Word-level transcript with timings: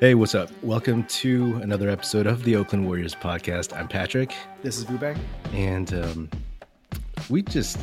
Hey, 0.00 0.14
what's 0.14 0.36
up? 0.36 0.48
Welcome 0.62 1.02
to 1.06 1.56
another 1.56 1.90
episode 1.90 2.28
of 2.28 2.44
the 2.44 2.54
Oakland 2.54 2.86
Warriors 2.86 3.16
podcast. 3.16 3.76
I'm 3.76 3.88
Patrick. 3.88 4.32
This 4.62 4.78
is 4.78 4.84
Vubang. 4.84 5.18
And 5.52 5.92
um, 5.92 6.30
we 7.28 7.42
just 7.42 7.80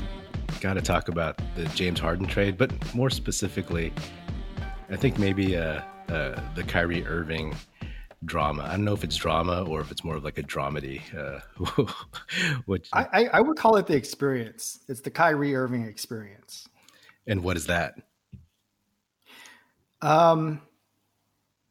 got 0.61 0.75
to 0.75 0.81
talk 0.81 1.09
about 1.09 1.41
the 1.57 1.65
James 1.75 1.99
Harden 1.99 2.25
trade, 2.25 2.57
but 2.57 2.71
more 2.95 3.09
specifically, 3.09 3.91
I 4.89 4.95
think 4.95 5.19
maybe 5.19 5.57
uh, 5.57 5.81
uh, 6.07 6.39
the 6.55 6.63
Kyrie 6.63 7.05
Irving 7.05 7.53
drama. 8.23 8.63
I 8.63 8.71
don't 8.71 8.85
know 8.85 8.93
if 8.93 9.03
it's 9.03 9.17
drama 9.17 9.63
or 9.63 9.81
if 9.81 9.91
it's 9.91 10.05
more 10.05 10.15
of 10.15 10.23
like 10.23 10.37
a 10.37 10.43
dramedy. 10.43 11.01
Uh, 11.13 11.83
which 12.65 12.87
I, 12.93 13.07
I, 13.11 13.25
I 13.33 13.41
would 13.41 13.57
call 13.57 13.75
it 13.75 13.87
the 13.87 13.95
experience. 13.97 14.79
It's 14.87 15.01
the 15.01 15.11
Kyrie 15.11 15.53
Irving 15.53 15.83
experience. 15.83 16.69
And 17.27 17.43
what 17.43 17.57
is 17.57 17.67
that? 17.67 17.95
Um, 20.01 20.61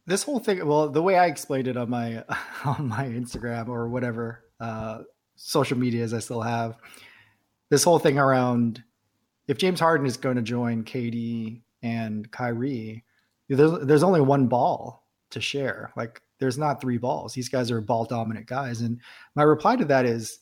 this 0.07 0.23
whole 0.23 0.39
thing 0.39 0.65
well 0.65 0.89
the 0.89 1.01
way 1.01 1.17
i 1.17 1.25
explained 1.25 1.67
it 1.67 1.77
on 1.77 1.89
my 1.89 2.23
on 2.65 2.87
my 2.87 3.05
instagram 3.05 3.67
or 3.67 3.87
whatever 3.89 4.43
uh 4.59 4.99
social 5.35 5.77
medias 5.77 6.13
i 6.13 6.19
still 6.19 6.41
have 6.41 6.77
this 7.69 7.83
whole 7.83 7.99
thing 7.99 8.17
around 8.17 8.83
if 9.47 9.57
james 9.57 9.79
harden 9.79 10.05
is 10.05 10.17
going 10.17 10.35
to 10.35 10.41
join 10.41 10.83
kd 10.83 11.61
and 11.83 12.31
kyrie 12.31 13.03
there's, 13.49 13.85
there's 13.85 14.03
only 14.03 14.21
one 14.21 14.47
ball 14.47 15.05
to 15.31 15.41
share. 15.41 15.91
Like 15.95 16.21
there's 16.39 16.57
not 16.57 16.81
three 16.81 16.97
balls. 16.97 17.33
These 17.33 17.49
guys 17.49 17.71
are 17.71 17.81
ball 17.81 18.05
dominant 18.05 18.47
guys. 18.47 18.81
And 18.81 18.99
my 19.35 19.43
reply 19.43 19.75
to 19.75 19.85
that 19.85 20.05
is 20.05 20.39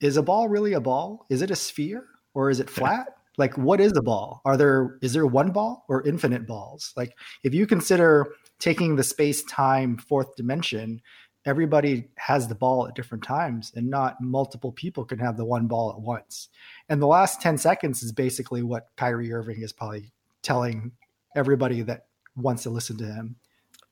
is 0.00 0.16
a 0.16 0.22
ball 0.22 0.48
really 0.48 0.72
a 0.72 0.80
ball? 0.80 1.26
Is 1.30 1.42
it 1.42 1.52
a 1.52 1.56
sphere 1.56 2.04
or 2.34 2.50
is 2.50 2.58
it 2.58 2.68
flat? 2.68 3.06
Like 3.38 3.56
what 3.56 3.80
is 3.80 3.92
a 3.96 4.02
ball? 4.02 4.42
Are 4.44 4.56
there 4.56 4.98
is 5.00 5.12
there 5.12 5.26
one 5.26 5.52
ball 5.52 5.84
or 5.88 6.06
infinite 6.06 6.46
balls? 6.46 6.92
Like 6.96 7.16
if 7.44 7.54
you 7.54 7.66
consider 7.66 8.34
taking 8.62 8.94
the 8.94 9.02
space 9.02 9.42
time 9.42 9.98
fourth 9.98 10.36
dimension, 10.36 11.02
everybody 11.44 12.04
has 12.16 12.46
the 12.46 12.54
ball 12.54 12.86
at 12.86 12.94
different 12.94 13.24
times 13.24 13.72
and 13.74 13.90
not 13.90 14.20
multiple 14.20 14.70
people 14.70 15.04
can 15.04 15.18
have 15.18 15.36
the 15.36 15.44
one 15.44 15.66
ball 15.66 15.90
at 15.90 16.00
once. 16.00 16.48
And 16.88 17.02
the 17.02 17.08
last 17.08 17.42
10 17.42 17.58
seconds 17.58 18.04
is 18.04 18.12
basically 18.12 18.62
what 18.62 18.86
Kyrie 18.96 19.32
Irving 19.32 19.62
is 19.62 19.72
probably 19.72 20.12
telling 20.42 20.92
everybody 21.34 21.82
that 21.82 22.06
wants 22.36 22.62
to 22.62 22.70
listen 22.70 22.96
to 22.98 23.04
him. 23.04 23.34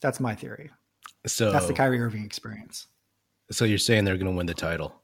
That's 0.01 0.21
my 0.21 0.37
theory. 0.37 0.71
So 1.27 1.51
that's 1.51 1.67
the 1.67 1.75
Kyrie 1.75 2.01
Irving 2.01 2.25
experience. 2.25 2.87
So 3.51 3.65
you're 3.65 3.77
saying 3.77 4.05
they're 4.05 4.19
going 4.19 4.31
to 4.31 4.37
win 4.37 4.47
the 4.47 4.55
title? 4.55 4.95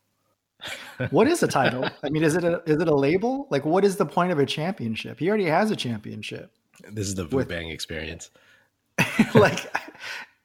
what 1.10 1.26
is 1.26 1.42
a 1.42 1.48
title? 1.48 1.90
I 2.04 2.08
mean, 2.08 2.22
is 2.22 2.36
it 2.36 2.44
a 2.44 2.62
is 2.66 2.80
it 2.80 2.88
a 2.88 2.94
label? 2.94 3.48
Like, 3.50 3.66
what 3.66 3.84
is 3.84 3.96
the 3.96 4.06
point 4.06 4.30
of 4.30 4.38
a 4.38 4.46
championship? 4.46 5.18
He 5.18 5.28
already 5.28 5.44
has 5.44 5.70
a 5.72 5.76
championship. 5.76 6.52
This 6.92 7.08
is 7.08 7.16
the 7.16 7.24
Vu 7.24 7.44
Bang 7.44 7.68
experience. 7.68 8.30
like 9.34 9.66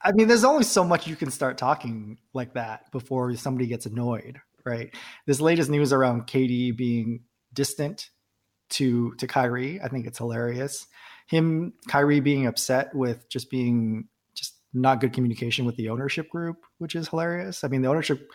I 0.04 0.12
mean, 0.14 0.28
there's 0.28 0.44
only 0.44 0.64
so 0.64 0.84
much 0.84 1.08
you 1.08 1.16
can 1.16 1.30
start 1.30 1.58
talking 1.58 2.18
like 2.34 2.54
that 2.54 2.92
before 2.92 3.36
somebody 3.36 3.68
gets 3.68 3.86
annoyed, 3.86 4.40
right? 4.66 4.94
This 5.28 5.40
latest 5.40 5.70
news 5.70 5.94
around 5.94 6.28
KD 6.28 6.76
being 6.76 7.22
distant 7.54 8.10
to 8.72 9.14
to 9.16 9.28
Kyrie, 9.28 9.80
I 9.82 9.88
think 9.90 10.08
it's 10.08 10.18
hilarious. 10.18 10.88
Him, 11.28 11.74
Kyrie 11.88 12.20
being 12.20 12.48
upset 12.48 12.94
with 12.94 13.30
just 13.30 13.50
being 13.50 14.08
just 14.34 14.56
not 14.74 15.00
good 15.00 15.14
communication 15.14 15.66
with 15.66 15.76
the 15.76 15.90
ownership 15.90 16.30
group, 16.30 16.58
which 16.80 16.96
is 16.96 17.08
hilarious. 17.08 17.64
I 17.64 17.68
mean, 17.68 17.82
the 17.82 17.90
ownership 17.90 18.30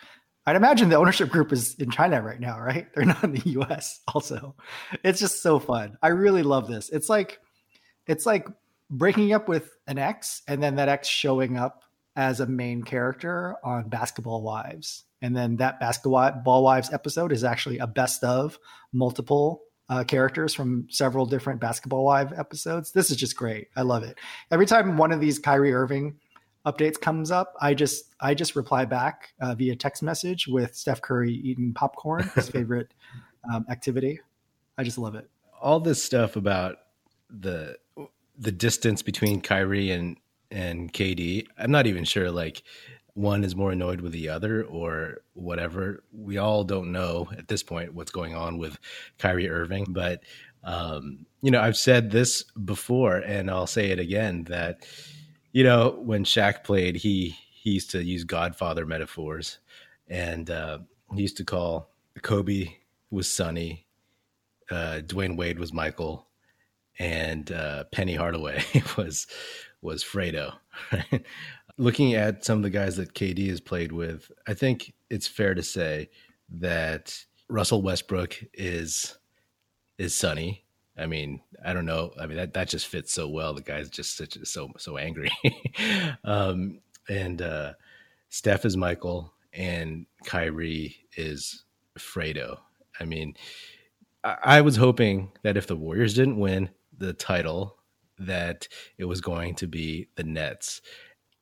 I'd 0.45 0.55
imagine 0.55 0.87
the 0.87 0.95
ownership 0.95 1.27
group 1.27 1.51
is 1.51 1.75
in 1.75 1.91
China 1.91 2.21
right 2.21 2.39
now, 2.39 2.57
right? 2.57 2.87
They're 2.95 3.05
not 3.05 3.23
in 3.23 3.33
the 3.33 3.49
US 3.61 3.99
also. 4.13 4.55
It's 5.03 5.19
just 5.19 5.41
so 5.41 5.59
fun. 5.59 5.97
I 6.01 6.09
really 6.09 6.43
love 6.43 6.67
this. 6.67 6.89
It's 6.89 7.09
like 7.09 7.39
it's 8.07 8.25
like 8.25 8.47
breaking 8.89 9.33
up 9.33 9.47
with 9.47 9.71
an 9.87 9.97
ex 9.97 10.41
and 10.47 10.61
then 10.61 10.75
that 10.75 10.89
ex 10.89 11.07
showing 11.07 11.57
up 11.57 11.83
as 12.15 12.39
a 12.39 12.47
main 12.47 12.83
character 12.83 13.55
on 13.63 13.89
Basketball 13.89 14.41
Wives. 14.41 15.03
And 15.21 15.35
then 15.35 15.57
that 15.57 15.79
Basketball 15.79 16.63
Wives 16.63 16.91
episode 16.91 17.31
is 17.31 17.43
actually 17.43 17.79
a 17.79 17.87
best 17.87 18.23
of 18.23 18.57
multiple 18.91 19.61
uh, 19.89 20.03
characters 20.03 20.53
from 20.53 20.87
several 20.89 21.25
different 21.25 21.61
Basketball 21.61 22.03
Wives 22.03 22.33
episodes. 22.37 22.91
This 22.91 23.09
is 23.09 23.17
just 23.17 23.35
great. 23.35 23.67
I 23.75 23.83
love 23.83 24.03
it. 24.03 24.17
Every 24.51 24.65
time 24.65 24.97
one 24.97 25.11
of 25.11 25.21
these 25.21 25.39
Kyrie 25.39 25.73
Irving 25.73 26.17
updates 26.65 26.99
comes 26.99 27.31
up, 27.31 27.53
I 27.61 27.73
just 27.73 28.13
I 28.19 28.33
just 28.33 28.55
reply 28.55 28.85
back 28.85 29.33
uh, 29.39 29.55
via 29.55 29.75
text 29.75 30.03
message 30.03 30.47
with 30.47 30.75
Steph 30.75 31.01
Curry 31.01 31.33
eating 31.33 31.73
popcorn, 31.73 32.29
his 32.35 32.49
favorite 32.57 32.93
um, 33.51 33.65
activity. 33.69 34.19
I 34.77 34.83
just 34.83 34.97
love 34.97 35.15
it. 35.15 35.29
All 35.61 35.79
this 35.79 36.03
stuff 36.03 36.35
about 36.35 36.77
the 37.29 37.77
the 38.37 38.51
distance 38.51 39.01
between 39.01 39.41
Kyrie 39.41 39.91
and 39.91 40.17
and 40.49 40.91
KD. 40.93 41.47
I'm 41.57 41.71
not 41.71 41.87
even 41.87 42.05
sure 42.05 42.31
like 42.31 42.63
one 43.13 43.43
is 43.43 43.55
more 43.55 43.71
annoyed 43.71 44.01
with 44.01 44.11
the 44.11 44.29
other 44.29 44.63
or 44.63 45.21
whatever. 45.33 46.03
We 46.13 46.37
all 46.37 46.63
don't 46.63 46.91
know 46.91 47.27
at 47.35 47.47
this 47.47 47.63
point 47.63 47.93
what's 47.93 48.11
going 48.11 48.35
on 48.35 48.57
with 48.57 48.77
Kyrie 49.17 49.49
Irving, 49.49 49.87
but 49.89 50.21
um, 50.63 51.25
you 51.41 51.51
know, 51.51 51.61
I've 51.61 51.77
said 51.77 52.11
this 52.11 52.43
before 52.43 53.17
and 53.17 53.49
I'll 53.49 53.67
say 53.67 53.91
it 53.91 53.99
again 53.99 54.43
that 54.45 54.85
you 55.51 55.63
know, 55.63 55.97
when 56.03 56.23
Shaq 56.23 56.63
played, 56.63 56.97
he 56.97 57.35
he 57.51 57.71
used 57.71 57.91
to 57.91 58.03
use 58.03 58.23
Godfather 58.23 58.85
metaphors 58.85 59.57
and 60.07 60.49
uh, 60.49 60.79
he 61.13 61.21
used 61.21 61.37
to 61.37 61.45
call 61.45 61.89
Kobe 62.21 62.75
was 63.09 63.29
Sonny, 63.29 63.85
uh, 64.69 65.01
Dwyane 65.03 65.37
Wade 65.37 65.59
was 65.59 65.73
Michael, 65.73 66.26
and 66.99 67.51
uh, 67.51 67.85
Penny 67.91 68.15
Hardaway 68.15 68.63
was 68.97 69.27
was 69.81 70.03
Fredo. 70.03 70.53
Looking 71.77 72.15
at 72.15 72.43
some 72.43 72.57
of 72.57 72.63
the 72.63 72.71
guys 72.71 72.95
that 72.97 73.13
KD 73.13 73.49
has 73.49 73.61
played 73.61 73.91
with, 73.91 74.31
I 74.47 74.55
think 74.55 74.93
it's 75.09 75.27
fair 75.27 75.53
to 75.53 75.61
say 75.61 76.09
that 76.49 77.23
Russell 77.49 77.81
Westbrook 77.81 78.37
is 78.53 79.17
is 79.97 80.15
Sonny. 80.15 80.63
I 80.97 81.05
mean, 81.05 81.41
I 81.63 81.73
don't 81.73 81.85
know. 81.85 82.11
I 82.19 82.25
mean, 82.25 82.37
that, 82.37 82.53
that 82.55 82.69
just 82.69 82.87
fits 82.87 83.13
so 83.13 83.27
well. 83.27 83.53
The 83.53 83.61
guy's 83.61 83.89
just 83.89 84.17
such 84.17 84.37
so 84.43 84.71
so 84.77 84.97
angry. 84.97 85.29
um, 86.23 86.79
and 87.07 87.41
uh, 87.41 87.73
Steph 88.29 88.65
is 88.65 88.75
Michael, 88.75 89.33
and 89.53 90.05
Kyrie 90.25 90.97
is 91.15 91.63
Fredo. 91.97 92.57
I 92.99 93.05
mean, 93.05 93.35
I, 94.23 94.37
I 94.43 94.61
was 94.61 94.75
hoping 94.75 95.31
that 95.43 95.57
if 95.57 95.67
the 95.67 95.75
Warriors 95.75 96.15
didn't 96.15 96.39
win, 96.39 96.69
the 96.97 97.13
title 97.13 97.77
that 98.19 98.67
it 98.97 99.05
was 99.05 99.21
going 99.21 99.55
to 99.55 99.67
be 99.67 100.07
the 100.15 100.23
Nets. 100.23 100.81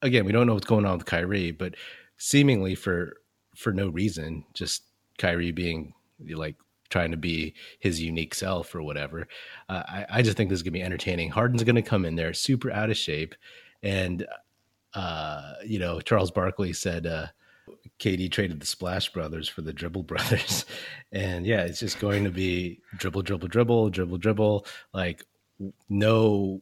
Again, 0.01 0.25
we 0.25 0.31
don't 0.31 0.47
know 0.47 0.53
what's 0.53 0.65
going 0.65 0.85
on 0.85 0.97
with 0.97 1.05
Kyrie, 1.05 1.51
but 1.51 1.75
seemingly 2.17 2.75
for 2.75 3.17
for 3.55 3.71
no 3.71 3.87
reason, 3.87 4.43
just 4.53 4.83
Kyrie 5.17 5.51
being 5.51 5.93
like 6.19 6.55
trying 6.89 7.11
to 7.11 7.17
be 7.17 7.55
his 7.79 8.01
unique 8.01 8.35
self 8.35 8.75
or 8.75 8.83
whatever. 8.83 9.27
Uh, 9.69 9.83
I, 9.87 10.05
I 10.09 10.21
just 10.21 10.37
think 10.37 10.49
this 10.49 10.57
is 10.57 10.63
gonna 10.63 10.71
be 10.71 10.83
entertaining. 10.83 11.29
Harden's 11.29 11.63
gonna 11.63 11.81
come 11.81 12.05
in 12.05 12.15
there 12.15 12.33
super 12.33 12.71
out 12.71 12.89
of 12.89 12.97
shape, 12.97 13.35
and 13.81 14.25
uh, 14.93 15.53
you 15.65 15.79
know 15.79 16.01
Charles 16.01 16.31
Barkley 16.31 16.73
said. 16.73 17.05
Uh, 17.05 17.27
KD 17.99 18.31
traded 18.31 18.59
the 18.59 18.65
Splash 18.65 19.11
Brothers 19.11 19.47
for 19.49 19.61
the 19.61 19.73
Dribble 19.73 20.03
Brothers. 20.07 20.65
And 21.11 21.45
yeah, 21.45 21.61
it's 21.61 21.79
just 21.79 21.99
going 21.99 22.23
to 22.23 22.29
be 22.29 22.81
dribble, 22.97 23.23
dribble, 23.23 23.47
dribble, 23.47 23.89
dribble, 23.89 24.17
dribble, 24.17 24.65
like 24.93 25.23
no 25.89 26.61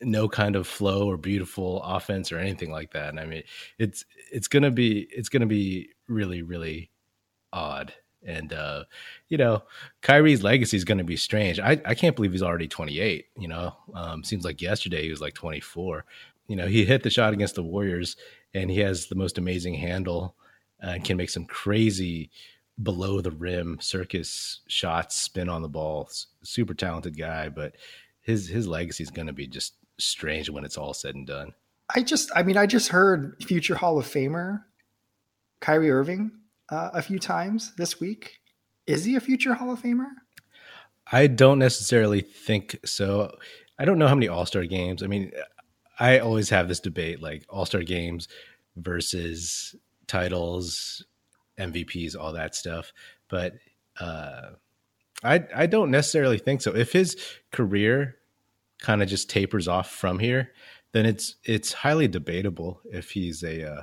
no 0.00 0.28
kind 0.28 0.56
of 0.56 0.66
flow 0.66 1.08
or 1.08 1.16
beautiful 1.16 1.82
offense 1.82 2.30
or 2.30 2.38
anything 2.38 2.70
like 2.70 2.92
that. 2.92 3.08
And 3.08 3.20
I 3.20 3.26
mean, 3.26 3.42
it's 3.78 4.04
it's 4.32 4.48
gonna 4.48 4.70
be 4.70 5.08
it's 5.10 5.28
gonna 5.28 5.46
be 5.46 5.90
really 6.08 6.42
really 6.42 6.90
odd. 7.52 7.92
And 8.26 8.52
uh, 8.52 8.84
you 9.28 9.36
know, 9.36 9.64
Kyrie's 10.02 10.42
legacy 10.42 10.76
is 10.76 10.84
gonna 10.84 11.04
be 11.04 11.16
strange. 11.16 11.58
I 11.58 11.80
I 11.84 11.94
can't 11.94 12.16
believe 12.16 12.32
he's 12.32 12.42
already 12.42 12.68
28. 12.68 13.26
You 13.38 13.48
know, 13.48 13.74
um, 13.94 14.24
seems 14.24 14.44
like 14.44 14.62
yesterday 14.62 15.02
he 15.02 15.10
was 15.10 15.20
like 15.20 15.34
24. 15.34 16.04
You 16.48 16.56
know, 16.56 16.66
he 16.66 16.84
hit 16.84 17.02
the 17.02 17.10
shot 17.10 17.32
against 17.32 17.54
the 17.54 17.62
Warriors, 17.62 18.16
and 18.52 18.70
he 18.70 18.80
has 18.80 19.06
the 19.06 19.14
most 19.14 19.38
amazing 19.38 19.74
handle 19.74 20.36
and 20.80 21.04
can 21.04 21.16
make 21.16 21.30
some 21.30 21.46
crazy 21.46 22.30
below 22.82 23.20
the 23.20 23.30
rim 23.30 23.78
circus 23.80 24.60
shots, 24.66 25.16
spin 25.16 25.48
on 25.48 25.62
the 25.62 25.68
ball. 25.68 26.10
Super 26.42 26.74
talented 26.74 27.16
guy, 27.16 27.48
but 27.48 27.76
his 28.24 28.48
his 28.48 28.66
legacy 28.66 29.04
is 29.04 29.10
going 29.10 29.28
to 29.28 29.32
be 29.32 29.46
just 29.46 29.74
strange 29.98 30.50
when 30.50 30.64
it's 30.64 30.76
all 30.76 30.94
said 30.94 31.14
and 31.14 31.26
done. 31.26 31.52
I 31.94 32.02
just, 32.02 32.30
I 32.34 32.42
mean, 32.42 32.56
I 32.56 32.66
just 32.66 32.88
heard 32.88 33.36
future 33.42 33.74
Hall 33.74 33.98
of 33.98 34.06
Famer 34.06 34.64
Kyrie 35.60 35.90
Irving 35.90 36.32
uh, 36.70 36.90
a 36.94 37.02
few 37.02 37.18
times 37.18 37.74
this 37.76 38.00
week. 38.00 38.40
Is 38.86 39.04
he 39.04 39.14
a 39.16 39.20
future 39.20 39.54
Hall 39.54 39.70
of 39.70 39.82
Famer? 39.82 40.08
I 41.12 41.26
don't 41.26 41.58
necessarily 41.58 42.22
think 42.22 42.78
so. 42.84 43.36
I 43.78 43.84
don't 43.84 43.98
know 43.98 44.08
how 44.08 44.14
many 44.14 44.28
All 44.28 44.46
Star 44.46 44.64
games. 44.64 45.02
I 45.02 45.06
mean, 45.06 45.30
I 46.00 46.18
always 46.18 46.48
have 46.48 46.66
this 46.66 46.80
debate 46.80 47.20
like 47.20 47.44
All 47.50 47.66
Star 47.66 47.82
games 47.82 48.28
versus 48.76 49.76
titles, 50.06 51.04
MVPs, 51.58 52.16
all 52.16 52.32
that 52.32 52.54
stuff. 52.54 52.92
But 53.28 53.54
uh, 54.00 54.52
I 55.24 55.44
I 55.54 55.66
don't 55.66 55.90
necessarily 55.90 56.38
think 56.38 56.60
so. 56.62 56.74
If 56.74 56.92
his 56.92 57.16
career 57.50 58.16
kind 58.80 59.02
of 59.02 59.08
just 59.08 59.30
tapers 59.30 59.66
off 59.66 59.90
from 59.90 60.18
here, 60.18 60.52
then 60.92 61.06
it's 61.06 61.36
it's 61.44 61.72
highly 61.72 62.06
debatable 62.06 62.80
if 62.84 63.10
he's 63.12 63.42
a 63.42 63.68
uh, 63.68 63.82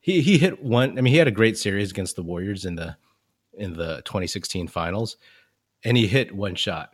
he 0.00 0.20
he 0.22 0.38
hit 0.38 0.62
one. 0.62 0.98
I 0.98 1.02
mean, 1.02 1.12
he 1.12 1.18
had 1.18 1.28
a 1.28 1.32
great 1.32 1.58
series 1.58 1.90
against 1.90 2.16
the 2.16 2.22
Warriors 2.22 2.64
in 2.64 2.76
the 2.76 2.96
in 3.58 3.74
the 3.74 4.02
2016 4.04 4.68
finals, 4.68 5.16
and 5.84 5.96
he 5.96 6.06
hit 6.06 6.34
one 6.34 6.54
shot. 6.54 6.90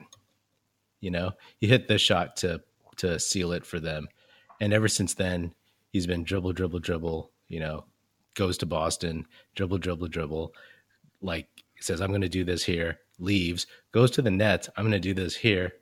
You 1.01 1.11
know, 1.11 1.33
he 1.59 1.67
hit 1.67 1.89
this 1.89 2.01
shot 2.01 2.37
to 2.39 2.63
to 2.97 3.19
seal 3.21 3.53
it 3.53 3.67
for 3.67 3.79
them, 3.79 4.09
and 4.61 4.73
ever 4.73 4.89
since 4.89 5.15
then, 5.15 5.55
he's 5.93 6.07
been 6.07 6.25
dribble, 6.25 6.55
dribble, 6.55 6.81
dribble. 6.81 7.31
You 7.49 7.61
know, 7.61 7.85
goes 8.35 8.57
to 8.59 8.67
Boston, 8.67 9.27
dribble, 9.55 9.79
dribble, 9.79 10.09
dribble. 10.09 10.55
Like 11.21 11.49
says, 11.83 12.01
I'm 12.01 12.11
going 12.11 12.23
to 12.23 12.29
do 12.29 12.45
this 12.45 12.65
here. 12.65 12.99
Leaves, 13.23 13.67
goes 13.93 14.11
to 14.13 14.23
the 14.23 14.31
Nets. 14.31 14.69
I'm 14.77 14.85
going 14.85 14.93
to 14.93 15.01
do 15.01 15.15
this 15.15 15.37
here, 15.37 15.73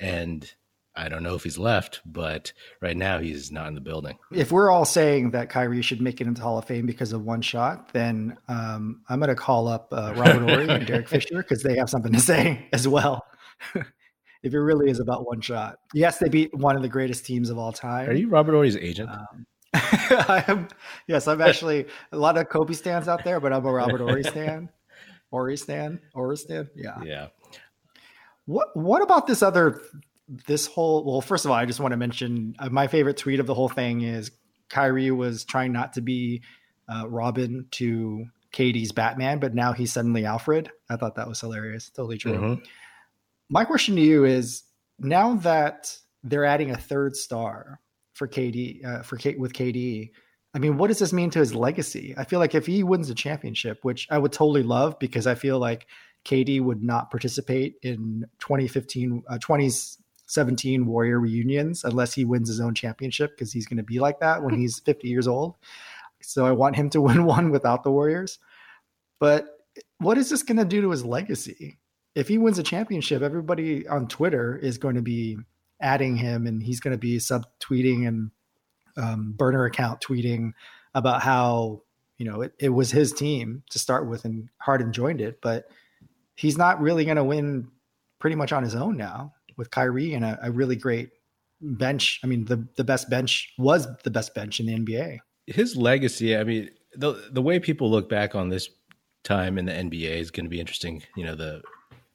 and 0.00 0.50
I 0.98 1.08
don't 1.08 1.22
know 1.22 1.36
if 1.36 1.44
he's 1.44 1.58
left, 1.58 2.00
but 2.04 2.52
right 2.80 2.96
now 2.96 3.20
he's 3.20 3.52
not 3.52 3.68
in 3.68 3.74
the 3.74 3.80
building. 3.80 4.18
If 4.32 4.50
we're 4.50 4.68
all 4.68 4.84
saying 4.84 5.30
that 5.30 5.48
Kyrie 5.48 5.80
should 5.80 6.00
make 6.00 6.20
it 6.20 6.26
into 6.26 6.42
Hall 6.42 6.58
of 6.58 6.64
Fame 6.64 6.86
because 6.86 7.12
of 7.12 7.24
one 7.24 7.40
shot, 7.40 7.92
then 7.92 8.36
um, 8.48 9.02
I'm 9.08 9.20
going 9.20 9.28
to 9.28 9.36
call 9.36 9.68
up 9.68 9.88
uh, 9.92 10.12
Robert 10.16 10.50
Horry 10.50 10.68
and 10.68 10.86
Derek 10.86 11.08
Fisher 11.08 11.36
because 11.36 11.62
they 11.62 11.76
have 11.76 11.88
something 11.88 12.12
to 12.12 12.20
say 12.20 12.66
as 12.72 12.88
well. 12.88 13.24
if 14.42 14.52
it 14.52 14.58
really 14.58 14.90
is 14.90 14.98
about 14.98 15.24
one 15.24 15.40
shot, 15.40 15.78
yes, 15.94 16.18
they 16.18 16.28
beat 16.28 16.52
one 16.52 16.74
of 16.74 16.82
the 16.82 16.88
greatest 16.88 17.24
teams 17.24 17.48
of 17.48 17.58
all 17.58 17.72
time. 17.72 18.10
Are 18.10 18.14
you 18.14 18.28
Robert 18.28 18.52
Horry's 18.52 18.76
agent? 18.76 19.08
Um, 19.08 19.46
I 19.74 20.44
am. 20.48 20.66
Yes, 21.06 21.28
I'm 21.28 21.40
actually 21.40 21.86
a 22.10 22.16
lot 22.16 22.36
of 22.36 22.48
Kobe 22.48 22.74
stands 22.74 23.06
out 23.06 23.22
there, 23.22 23.38
but 23.38 23.52
I'm 23.52 23.64
a 23.64 23.72
Robert 23.72 24.00
Horry 24.00 24.24
stan. 24.24 24.68
Horry 25.30 25.56
stan, 25.56 26.00
Horry 26.14 26.36
stan. 26.36 26.68
Yeah. 26.74 27.02
Yeah. 27.02 27.28
What 28.46 28.76
What 28.76 29.02
about 29.02 29.26
this 29.26 29.42
other 29.42 29.82
this 30.46 30.66
whole 30.66 31.04
well 31.04 31.20
first 31.20 31.44
of 31.44 31.50
all 31.50 31.56
i 31.56 31.64
just 31.64 31.80
want 31.80 31.92
to 31.92 31.96
mention 31.96 32.54
uh, 32.58 32.68
my 32.68 32.86
favorite 32.86 33.16
tweet 33.16 33.40
of 33.40 33.46
the 33.46 33.54
whole 33.54 33.68
thing 33.68 34.02
is 34.02 34.30
kyrie 34.68 35.10
was 35.10 35.44
trying 35.44 35.72
not 35.72 35.94
to 35.94 36.00
be 36.00 36.42
uh, 36.88 37.08
robin 37.08 37.66
to 37.70 38.26
KD's 38.52 38.92
batman 38.92 39.38
but 39.38 39.54
now 39.54 39.72
he's 39.72 39.92
suddenly 39.92 40.26
alfred 40.26 40.70
i 40.90 40.96
thought 40.96 41.16
that 41.16 41.28
was 41.28 41.40
hilarious 41.40 41.90
totally 41.90 42.18
true 42.18 42.32
mm-hmm. 42.32 42.64
my 43.48 43.64
question 43.64 43.96
to 43.96 44.02
you 44.02 44.24
is 44.24 44.64
now 44.98 45.34
that 45.36 45.96
they're 46.22 46.44
adding 46.44 46.70
a 46.70 46.76
third 46.76 47.16
star 47.16 47.80
for 48.12 48.28
kd 48.28 48.84
uh, 48.84 49.02
for 49.02 49.16
kate 49.16 49.38
with 49.38 49.52
kd 49.52 50.10
I 50.58 50.60
mean, 50.60 50.76
what 50.76 50.88
does 50.88 50.98
this 50.98 51.12
mean 51.12 51.30
to 51.30 51.38
his 51.38 51.54
legacy? 51.54 52.16
I 52.18 52.24
feel 52.24 52.40
like 52.40 52.52
if 52.52 52.66
he 52.66 52.82
wins 52.82 53.08
a 53.10 53.14
championship, 53.14 53.78
which 53.84 54.08
I 54.10 54.18
would 54.18 54.32
totally 54.32 54.64
love 54.64 54.98
because 54.98 55.24
I 55.24 55.36
feel 55.36 55.60
like 55.60 55.86
KD 56.24 56.60
would 56.60 56.82
not 56.82 57.12
participate 57.12 57.76
in 57.80 58.26
2015, 58.40 59.22
uh, 59.28 59.38
20s 59.38 59.98
17 60.26 60.84
Warrior 60.84 61.20
reunions 61.20 61.84
unless 61.84 62.12
he 62.12 62.24
wins 62.24 62.48
his 62.48 62.58
own 62.58 62.74
championship 62.74 63.36
because 63.36 63.52
he's 63.52 63.68
going 63.68 63.76
to 63.76 63.84
be 63.84 64.00
like 64.00 64.18
that 64.18 64.42
when 64.42 64.54
he's 64.58 64.80
50 64.80 65.06
years 65.06 65.28
old. 65.28 65.54
So 66.22 66.44
I 66.44 66.50
want 66.50 66.74
him 66.74 66.90
to 66.90 67.00
win 67.02 67.24
one 67.24 67.52
without 67.52 67.84
the 67.84 67.92
Warriors. 67.92 68.40
But 69.20 69.46
what 69.98 70.18
is 70.18 70.28
this 70.28 70.42
going 70.42 70.58
to 70.58 70.64
do 70.64 70.80
to 70.80 70.90
his 70.90 71.04
legacy? 71.04 71.78
If 72.16 72.26
he 72.26 72.36
wins 72.36 72.58
a 72.58 72.64
championship, 72.64 73.22
everybody 73.22 73.86
on 73.86 74.08
Twitter 74.08 74.56
is 74.56 74.76
going 74.76 74.96
to 74.96 75.02
be 75.02 75.38
adding 75.80 76.16
him 76.16 76.48
and 76.48 76.60
he's 76.60 76.80
going 76.80 76.94
to 76.94 76.98
be 76.98 77.18
subtweeting 77.18 78.08
and 78.08 78.32
um, 78.98 79.32
burner 79.36 79.64
account 79.64 80.00
tweeting 80.00 80.52
about 80.94 81.22
how, 81.22 81.82
you 82.18 82.30
know, 82.30 82.42
it, 82.42 82.52
it 82.58 82.70
was 82.70 82.90
his 82.90 83.12
team 83.12 83.62
to 83.70 83.78
start 83.78 84.08
with 84.08 84.24
and 84.24 84.48
Harden 84.58 84.92
joined 84.92 85.20
it. 85.20 85.40
But 85.40 85.70
he's 86.34 86.58
not 86.58 86.80
really 86.80 87.04
going 87.04 87.16
to 87.16 87.24
win 87.24 87.68
pretty 88.18 88.36
much 88.36 88.52
on 88.52 88.62
his 88.62 88.74
own 88.74 88.96
now 88.96 89.32
with 89.56 89.70
Kyrie 89.70 90.14
and 90.14 90.24
a, 90.24 90.38
a 90.42 90.50
really 90.50 90.76
great 90.76 91.10
bench. 91.60 92.20
I 92.22 92.26
mean, 92.26 92.44
the 92.44 92.66
the 92.76 92.84
best 92.84 93.08
bench 93.10 93.52
was 93.58 93.86
the 94.02 94.10
best 94.10 94.34
bench 94.34 94.60
in 94.60 94.66
the 94.66 94.74
NBA. 94.74 95.18
His 95.46 95.76
legacy, 95.76 96.36
I 96.36 96.44
mean, 96.44 96.70
the 96.94 97.28
the 97.32 97.42
way 97.42 97.58
people 97.58 97.90
look 97.90 98.08
back 98.08 98.34
on 98.34 98.48
this 98.48 98.68
time 99.24 99.58
in 99.58 99.66
the 99.66 99.72
NBA 99.72 100.18
is 100.18 100.30
going 100.30 100.46
to 100.46 100.50
be 100.50 100.60
interesting. 100.60 101.02
You 101.16 101.24
know, 101.24 101.34
the 101.34 101.62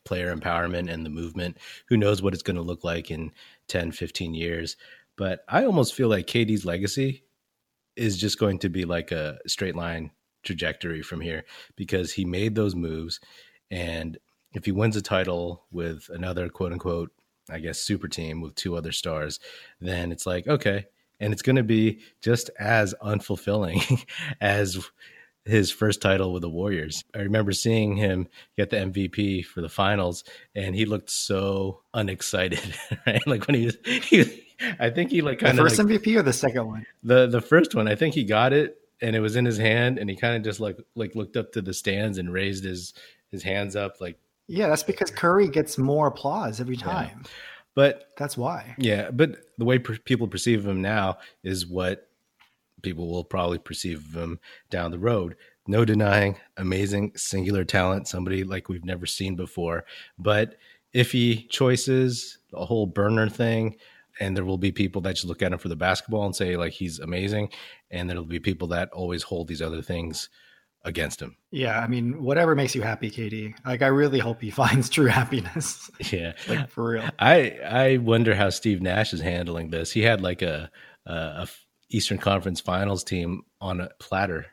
player 0.05 0.35
empowerment 0.35 0.91
and 0.91 1.05
the 1.05 1.09
movement. 1.09 1.57
Who 1.87 1.97
knows 1.97 2.21
what 2.21 2.33
it's 2.33 2.43
going 2.43 2.55
to 2.55 2.61
look 2.61 2.83
like 2.83 3.09
in 3.11 3.31
10, 3.67 3.91
15 3.91 4.33
years. 4.33 4.75
But 5.17 5.43
I 5.47 5.65
almost 5.65 5.93
feel 5.93 6.07
like 6.07 6.27
KD's 6.27 6.65
legacy 6.65 7.23
is 7.95 8.17
just 8.17 8.39
going 8.39 8.59
to 8.59 8.69
be 8.69 8.85
like 8.85 9.11
a 9.11 9.37
straight 9.47 9.75
line 9.75 10.11
trajectory 10.43 11.01
from 11.01 11.21
here 11.21 11.45
because 11.75 12.13
he 12.13 12.25
made 12.25 12.55
those 12.55 12.75
moves. 12.75 13.19
And 13.69 14.17
if 14.53 14.65
he 14.65 14.71
wins 14.71 14.95
a 14.95 15.01
title 15.01 15.65
with 15.71 16.09
another 16.09 16.49
quote 16.49 16.71
unquote 16.71 17.11
I 17.49 17.59
guess, 17.59 17.79
super 17.79 18.07
team 18.07 18.41
with 18.41 18.55
two 18.55 18.75
other 18.75 18.91
stars, 18.91 19.39
then 19.81 20.11
it's 20.11 20.25
like, 20.25 20.47
okay. 20.47 20.85
And 21.19 21.33
it's 21.33 21.41
going 21.41 21.55
to 21.57 21.63
be 21.63 21.99
just 22.21 22.49
as 22.59 22.95
unfulfilling 23.01 24.05
as 24.41 24.89
his 25.45 25.71
first 25.71 26.01
title 26.01 26.31
with 26.31 26.41
the 26.41 26.49
Warriors. 26.49 27.03
I 27.13 27.19
remember 27.19 27.51
seeing 27.51 27.95
him 27.97 28.27
get 28.57 28.69
the 28.69 28.77
MVP 28.77 29.45
for 29.45 29.61
the 29.61 29.69
finals, 29.69 30.23
and 30.55 30.75
he 30.75 30.85
looked 30.85 31.09
so 31.09 31.81
unexcited, 31.93 32.75
right? 33.07 33.25
Like 33.27 33.47
when 33.47 33.55
he 33.55 33.65
was, 33.65 33.77
he, 33.85 34.45
I 34.79 34.89
think 34.89 35.11
he 35.11 35.21
like 35.21 35.39
kind 35.39 35.59
of 35.59 35.65
first 35.65 35.77
like, 35.77 35.87
MVP 35.87 36.17
or 36.17 36.21
the 36.21 36.33
second 36.33 36.67
one. 36.67 36.85
The 37.03 37.27
the 37.27 37.41
first 37.41 37.75
one, 37.75 37.87
I 37.87 37.95
think 37.95 38.15
he 38.15 38.23
got 38.23 38.53
it, 38.53 38.77
and 39.01 39.15
it 39.15 39.19
was 39.19 39.35
in 39.35 39.45
his 39.45 39.57
hand, 39.57 39.97
and 39.97 40.09
he 40.09 40.15
kind 40.15 40.35
of 40.35 40.43
just 40.43 40.59
like 40.59 40.77
like 40.95 41.15
looked 41.15 41.35
up 41.35 41.51
to 41.53 41.61
the 41.61 41.73
stands 41.73 42.17
and 42.17 42.31
raised 42.31 42.63
his 42.63 42.93
his 43.29 43.43
hands 43.43 43.75
up, 43.75 43.99
like 43.99 44.17
yeah, 44.47 44.67
that's 44.67 44.83
because 44.83 45.09
Curry 45.11 45.47
gets 45.47 45.77
more 45.77 46.07
applause 46.07 46.59
every 46.59 46.77
time. 46.77 47.21
Yeah. 47.23 47.29
But 47.75 48.11
that's 48.17 48.37
why. 48.37 48.75
Yeah, 48.77 49.09
but 49.09 49.37
the 49.57 49.65
way 49.65 49.79
per- 49.79 49.97
people 49.97 50.27
perceive 50.27 50.65
him 50.65 50.81
now 50.81 51.17
is 51.43 51.65
what 51.65 52.07
people 52.83 53.09
will 53.09 53.23
probably 53.23 53.57
perceive 53.57 53.97
of 53.97 54.21
him 54.21 54.39
down 54.69 54.91
the 54.91 54.99
road. 54.99 55.35
No 55.65 55.85
denying 55.85 56.37
amazing 56.57 57.13
singular 57.15 57.63
talent, 57.63 58.07
somebody 58.07 58.43
like 58.43 58.69
we've 58.69 58.85
never 58.85 59.05
seen 59.05 59.35
before. 59.35 59.85
But 60.19 60.57
iffy 60.93 61.49
choices, 61.49 62.37
the 62.51 62.65
whole 62.65 62.85
burner 62.85 63.29
thing, 63.29 63.77
and 64.19 64.37
there 64.37 64.45
will 64.45 64.57
be 64.57 64.71
people 64.71 65.01
that 65.01 65.15
just 65.15 65.25
look 65.25 65.41
at 65.41 65.51
him 65.51 65.57
for 65.57 65.69
the 65.69 65.75
basketball 65.75 66.25
and 66.25 66.35
say 66.35 66.55
like 66.57 66.73
he's 66.73 66.99
amazing, 66.99 67.49
and 67.89 68.09
there'll 68.09 68.25
be 68.25 68.39
people 68.39 68.67
that 68.67 68.91
always 68.91 69.23
hold 69.23 69.47
these 69.47 69.61
other 69.61 69.81
things 69.81 70.29
against 70.85 71.21
him. 71.21 71.37
Yeah, 71.51 71.79
I 71.79 71.87
mean, 71.87 72.21
whatever 72.21 72.55
makes 72.55 72.75
you 72.75 72.81
happy, 72.81 73.09
KD. 73.09 73.53
Like, 73.65 73.81
I 73.81 73.87
really 73.87 74.19
hope 74.19 74.41
he 74.41 74.49
finds 74.51 74.89
true 74.89 75.07
happiness. 75.07 75.89
Yeah, 76.11 76.33
like 76.49 76.69
for 76.69 76.91
real. 76.91 77.09
I 77.19 77.57
I 77.65 77.97
wonder 77.97 78.35
how 78.35 78.49
Steve 78.49 78.81
Nash 78.81 79.13
is 79.13 79.21
handling 79.21 79.69
this. 79.69 79.91
He 79.91 80.01
had 80.01 80.21
like 80.21 80.41
a, 80.41 80.69
a, 81.05 81.13
a 81.13 81.47
Eastern 81.93 82.17
Conference 82.17 82.59
Finals 82.59 83.03
team 83.03 83.43
on 83.61 83.81
a 83.81 83.89
platter, 83.99 84.47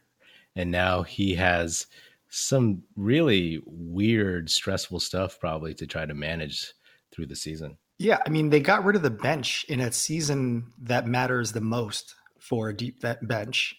and 0.55 0.71
now 0.71 1.03
he 1.03 1.35
has 1.35 1.87
some 2.29 2.83
really 2.97 3.61
weird, 3.67 4.51
stressful 4.51 5.01
stuff 5.01 5.41
probably 5.41 5.75
to 5.75 5.87
try 5.87 6.07
to 6.07 6.15
manage 6.15 6.73
through 7.13 7.27
the 7.27 7.37
season. 7.37 7.77
Yeah, 7.99 8.19
I 8.25 8.31
mean, 8.31 8.51
they 8.51 8.61
got 8.61 8.85
rid 8.85 8.97
of 8.97 9.03
the 9.03 9.11
bench 9.11 9.65
in 9.69 9.81
a 9.81 9.93
season 9.93 10.73
that 10.83 11.07
matters 11.07 11.53
the 11.53 11.61
most 11.61 12.15
for 12.39 12.69
a 12.69 12.77
deep 12.77 13.05
bench 13.23 13.77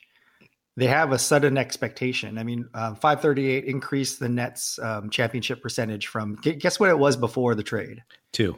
they 0.77 0.87
have 0.87 1.11
a 1.11 1.19
sudden 1.19 1.57
expectation. 1.57 2.37
I 2.37 2.43
mean, 2.43 2.69
uh, 2.73 2.95
538 2.95 3.65
increased 3.65 4.19
the 4.19 4.29
Nets 4.29 4.79
um, 4.79 5.09
championship 5.09 5.61
percentage 5.61 6.07
from 6.07 6.35
guess 6.35 6.79
what 6.79 6.89
it 6.89 6.97
was 6.97 7.17
before 7.17 7.55
the 7.55 7.63
trade? 7.63 8.03
Two. 8.31 8.57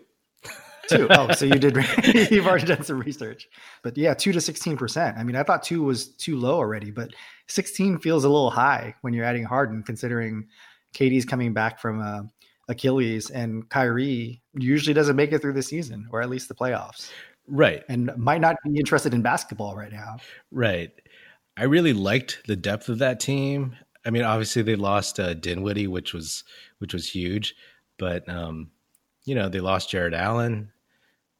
Two. 0.90 1.08
Oh, 1.12 1.32
so 1.32 1.46
you 1.46 1.60
did. 1.60 1.76
you've 2.32 2.46
already 2.46 2.66
done 2.66 2.84
some 2.84 3.00
research, 3.00 3.48
but 3.84 3.98
yeah, 3.98 4.14
two 4.14 4.32
to 4.34 4.42
sixteen 4.42 4.76
percent. 4.76 5.18
I 5.18 5.24
mean, 5.24 5.36
I 5.36 5.44
thought 5.44 5.64
two 5.64 5.84
was 5.84 6.08
too 6.08 6.38
low 6.38 6.56
already, 6.56 6.92
but 6.92 7.12
sixteen 7.48 8.00
feels 8.00 8.24
a 8.24 8.30
little 8.30 8.50
high 8.50 8.96
when 9.02 9.14
you're 9.14 9.26
adding 9.26 9.44
Harden, 9.44 9.84
considering 9.84 10.48
KD's 10.94 11.26
coming 11.26 11.54
back 11.54 11.80
from 11.80 12.02
uh, 12.02 12.24
Achilles 12.68 13.30
and 13.30 13.68
Kyrie 13.70 14.42
usually 14.54 14.94
doesn't 14.94 15.16
make 15.16 15.32
it 15.32 15.40
through 15.40 15.54
the 15.54 15.64
season 15.64 16.08
or 16.12 16.22
at 16.22 16.30
least 16.30 16.48
the 16.48 16.56
playoffs. 16.56 17.10
Right. 17.48 17.84
And 17.90 18.16
might 18.18 18.42
not 18.42 18.56
be 18.64 18.80
interested 18.80 19.14
in 19.14 19.22
basketball 19.22 19.76
right 19.76 19.92
now. 19.92 20.18
Right. 20.52 20.92
I 21.58 21.64
really 21.64 21.94
liked 21.94 22.42
the 22.48 22.56
depth 22.56 22.90
of 22.90 23.00
that 23.00 23.20
team. 23.20 23.76
I 24.06 24.10
mean, 24.10 24.24
obviously 24.24 24.62
they 24.62 24.76
lost 24.76 25.20
uh, 25.20 25.34
Dinwiddie, 25.34 25.88
which 25.88 26.14
was 26.14 26.44
which 26.80 26.94
was 26.94 27.08
huge, 27.08 27.56
but 27.98 28.28
um, 28.28 28.72
you 29.24 29.36
know 29.36 29.50
they 29.50 29.62
lost 29.62 29.90
Jarrett 29.90 30.14
Allen, 30.14 30.73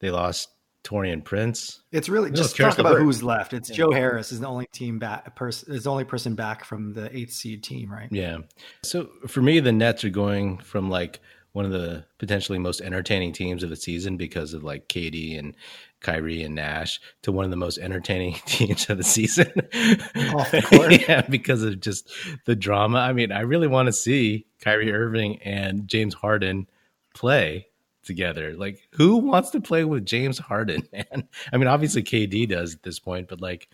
they 0.04 0.12
lost 0.12 0.50
Taurean 0.84 1.24
Prince. 1.24 1.80
It's 1.94 2.10
really 2.10 2.30
just 2.30 2.58
talk 2.58 2.78
about 2.78 2.98
who's 2.98 3.24
left. 3.24 3.54
It's 3.54 3.70
yeah. 3.70 3.78
Joe 3.78 3.92
Harris 3.92 4.34
is 4.34 4.42
the 4.42 4.48
only 4.48 4.68
team 4.74 5.00
back 5.00 5.34
person 5.34 5.74
is 5.74 5.86
the 5.86 5.92
only 5.92 6.04
person 6.04 6.36
back 6.36 6.66
from 6.66 6.94
the 6.94 7.16
eighth 7.16 7.32
seed 7.32 7.64
team, 7.64 7.90
right? 7.90 8.10
Yeah. 8.12 8.40
So 8.84 9.08
for 9.28 9.42
me, 9.42 9.62
the 9.62 9.72
Nets 9.72 10.04
are 10.04 10.10
going 10.10 10.58
from 10.58 10.90
like 10.90 11.22
one 11.54 11.64
of 11.64 11.72
the 11.72 12.04
potentially 12.18 12.60
most 12.60 12.82
entertaining 12.82 13.32
teams 13.32 13.64
of 13.64 13.70
the 13.70 13.78
season 13.78 14.18
because 14.18 14.54
of 14.54 14.62
like 14.62 14.90
KD 14.90 15.40
and 15.40 15.56
Kyrie 16.02 16.44
and 16.44 16.56
Nash 16.56 17.00
to 17.22 17.32
one 17.32 17.46
of 17.46 17.52
the 17.52 17.56
most 17.58 17.78
entertaining 17.78 18.34
teams 18.46 18.90
of 18.90 18.98
the 18.98 19.06
season. 19.06 19.54
yeah, 21.08 21.22
because 21.30 21.64
of 21.64 21.80
just 21.80 22.12
the 22.44 22.58
drama. 22.58 23.00
I 23.00 23.14
mean, 23.14 23.32
I 23.32 23.42
really 23.42 23.68
want 23.68 23.86
to 23.86 23.94
see 23.94 24.48
Kyrie 24.60 24.92
Irving 24.92 25.42
and 25.44 25.88
James 25.88 26.14
Harden 26.14 26.68
play 27.14 27.68
together. 28.04 28.56
Like, 28.56 28.88
who 28.92 29.18
wants 29.18 29.52
to 29.52 29.62
play 29.62 29.84
with 29.84 30.06
James 30.06 30.38
Harden, 30.38 30.88
man? 30.94 31.28
I 31.52 31.58
mean, 31.58 31.68
obviously 31.68 32.04
KD 32.04 32.48
does 32.48 32.76
at 32.76 32.84
this 32.84 33.00
point, 33.00 33.28
but 33.28 33.42
like, 33.42 33.70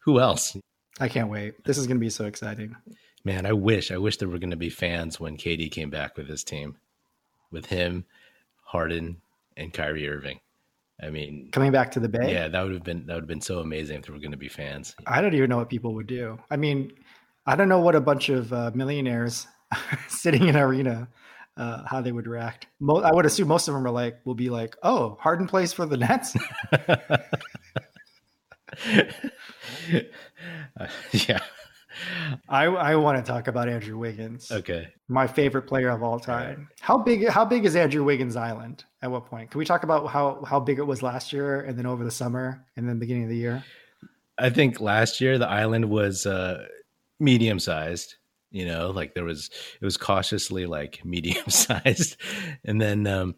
who 0.00 0.20
else? 0.20 0.56
I 1.00 1.08
can't 1.08 1.30
wait. 1.30 1.64
This 1.64 1.78
is 1.78 1.86
going 1.86 1.98
to 1.98 2.04
be 2.04 2.10
so 2.10 2.26
exciting. 2.26 2.74
Man, 3.24 3.46
I 3.46 3.52
wish, 3.52 3.90
I 3.90 3.98
wish 3.98 4.16
there 4.16 4.28
were 4.28 4.38
going 4.38 4.50
to 4.50 4.56
be 4.56 4.70
fans 4.70 5.20
when 5.20 5.36
KD 5.36 5.70
came 5.70 5.90
back 5.90 6.16
with 6.16 6.28
his 6.28 6.44
team, 6.44 6.76
with 7.50 7.66
him, 7.66 8.04
Harden, 8.62 9.20
and 9.56 9.72
Kyrie 9.72 10.08
Irving. 10.08 10.40
I 11.00 11.10
mean, 11.10 11.50
coming 11.52 11.70
back 11.70 11.92
to 11.92 12.00
the 12.00 12.08
Bay. 12.08 12.32
Yeah, 12.32 12.48
that 12.48 12.62
would 12.62 12.72
have 12.72 12.82
been 12.82 13.06
that 13.06 13.14
would 13.14 13.22
have 13.22 13.28
been 13.28 13.40
so 13.40 13.60
amazing 13.60 13.98
if 13.98 14.06
there 14.06 14.14
were 14.14 14.20
going 14.20 14.32
to 14.32 14.36
be 14.36 14.48
fans. 14.48 14.96
I 15.06 15.20
don't 15.20 15.34
even 15.34 15.48
know 15.48 15.58
what 15.58 15.68
people 15.68 15.94
would 15.94 16.08
do. 16.08 16.38
I 16.50 16.56
mean, 16.56 16.92
I 17.46 17.54
don't 17.54 17.68
know 17.68 17.78
what 17.78 17.94
a 17.94 18.00
bunch 18.00 18.30
of 18.30 18.52
uh, 18.52 18.72
millionaires 18.74 19.46
sitting 20.08 20.48
in 20.48 20.56
arena 20.56 21.08
uh, 21.58 21.82
how 21.86 22.00
they 22.00 22.12
would 22.12 22.26
react. 22.26 22.66
Mo- 22.80 23.02
I 23.02 23.12
would 23.12 23.26
assume 23.26 23.48
most 23.48 23.68
of 23.68 23.74
them 23.74 23.86
are 23.86 23.90
like, 23.90 24.20
will 24.24 24.34
be 24.34 24.48
like, 24.48 24.76
"Oh, 24.82 25.18
Harden 25.20 25.46
plays 25.46 25.72
for 25.72 25.84
the 25.84 25.96
Nets." 25.96 26.36
uh, 26.72 26.86
yeah, 31.12 31.40
I 32.48 32.66
I 32.66 32.96
want 32.96 33.24
to 33.24 33.30
talk 33.30 33.48
about 33.48 33.68
Andrew 33.68 33.98
Wiggins. 33.98 34.50
Okay, 34.50 34.88
my 35.08 35.26
favorite 35.26 35.62
player 35.62 35.90
of 35.90 36.02
all 36.02 36.20
time. 36.20 36.48
Right. 36.48 36.58
How 36.80 36.98
big 36.98 37.28
how 37.28 37.44
big 37.44 37.66
is 37.66 37.76
Andrew 37.76 38.04
Wiggins 38.04 38.36
Island? 38.36 38.84
At 39.02 39.10
what 39.10 39.26
point? 39.26 39.50
Can 39.50 39.58
we 39.58 39.64
talk 39.64 39.82
about 39.82 40.06
how 40.06 40.44
how 40.44 40.60
big 40.60 40.78
it 40.78 40.86
was 40.86 41.02
last 41.02 41.32
year, 41.32 41.62
and 41.62 41.76
then 41.76 41.86
over 41.86 42.04
the 42.04 42.10
summer, 42.10 42.64
and 42.76 42.88
then 42.88 42.98
beginning 42.98 43.24
of 43.24 43.30
the 43.30 43.36
year? 43.36 43.64
I 44.38 44.50
think 44.50 44.80
last 44.80 45.20
year 45.20 45.38
the 45.38 45.48
island 45.48 45.90
was 45.90 46.24
uh, 46.24 46.64
medium 47.18 47.58
sized. 47.58 48.14
You 48.50 48.66
know, 48.66 48.90
like 48.90 49.14
there 49.14 49.24
was 49.24 49.50
it 49.80 49.84
was 49.84 49.96
cautiously 49.96 50.66
like 50.66 51.00
medium 51.04 51.48
sized, 51.48 52.16
and 52.64 52.80
then 52.80 53.06
um, 53.06 53.34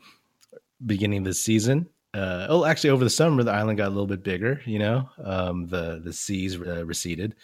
beginning 0.84 1.18
of 1.18 1.24
the 1.24 1.34
season. 1.34 1.88
Uh, 2.12 2.46
oh, 2.48 2.64
actually, 2.64 2.90
over 2.90 3.04
the 3.04 3.10
summer 3.10 3.42
the 3.42 3.52
island 3.52 3.78
got 3.78 3.88
a 3.88 3.90
little 3.90 4.06
bit 4.06 4.24
bigger. 4.24 4.60
You 4.64 4.78
know, 4.78 5.10
um, 5.22 5.68
the 5.68 6.00
the 6.02 6.12
seas 6.12 6.56
uh, 6.60 6.84
receded. 6.84 7.34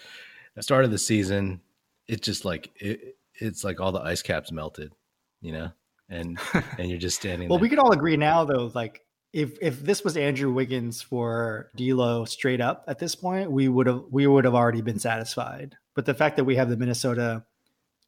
The 0.55 0.63
start 0.63 0.85
of 0.85 0.91
the 0.91 0.99
season, 0.99 1.61
it 2.09 2.23
just 2.23 2.45
like 2.45 2.71
it, 2.77 3.17
it's 3.35 3.63
like 3.63 3.81
all 3.81 3.93
the 3.93 4.01
ice 4.01 4.23
caps 4.23 4.51
melted. 4.51 4.93
You 5.41 5.53
know, 5.53 5.71
and 6.09 6.39
and 6.79 6.89
you're 6.89 6.99
just 6.99 7.19
standing. 7.19 7.49
well, 7.49 7.59
there. 7.59 7.63
we 7.63 7.69
can 7.69 7.79
all 7.79 7.93
agree 7.93 8.17
now, 8.17 8.45
though. 8.45 8.71
Like 8.75 9.03
if 9.33 9.59
if 9.61 9.81
this 9.81 10.03
was 10.03 10.17
Andrew 10.17 10.53
Wiggins 10.53 11.03
for 11.03 11.71
D'Lo 11.77 12.25
straight 12.25 12.61
up 12.61 12.85
at 12.89 12.99
this 12.99 13.15
point, 13.15 13.51
we 13.51 13.69
would 13.69 13.87
have 13.87 14.05
we 14.11 14.27
would 14.27 14.45
have 14.45 14.55
already 14.55 14.83
been 14.83 14.99
satisfied. 14.99 15.77
But 15.95 16.07
the 16.07 16.15
fact 16.15 16.37
that 16.37 16.45
we 16.45 16.57
have 16.57 16.69
the 16.69 16.77
Minnesota 16.77 17.45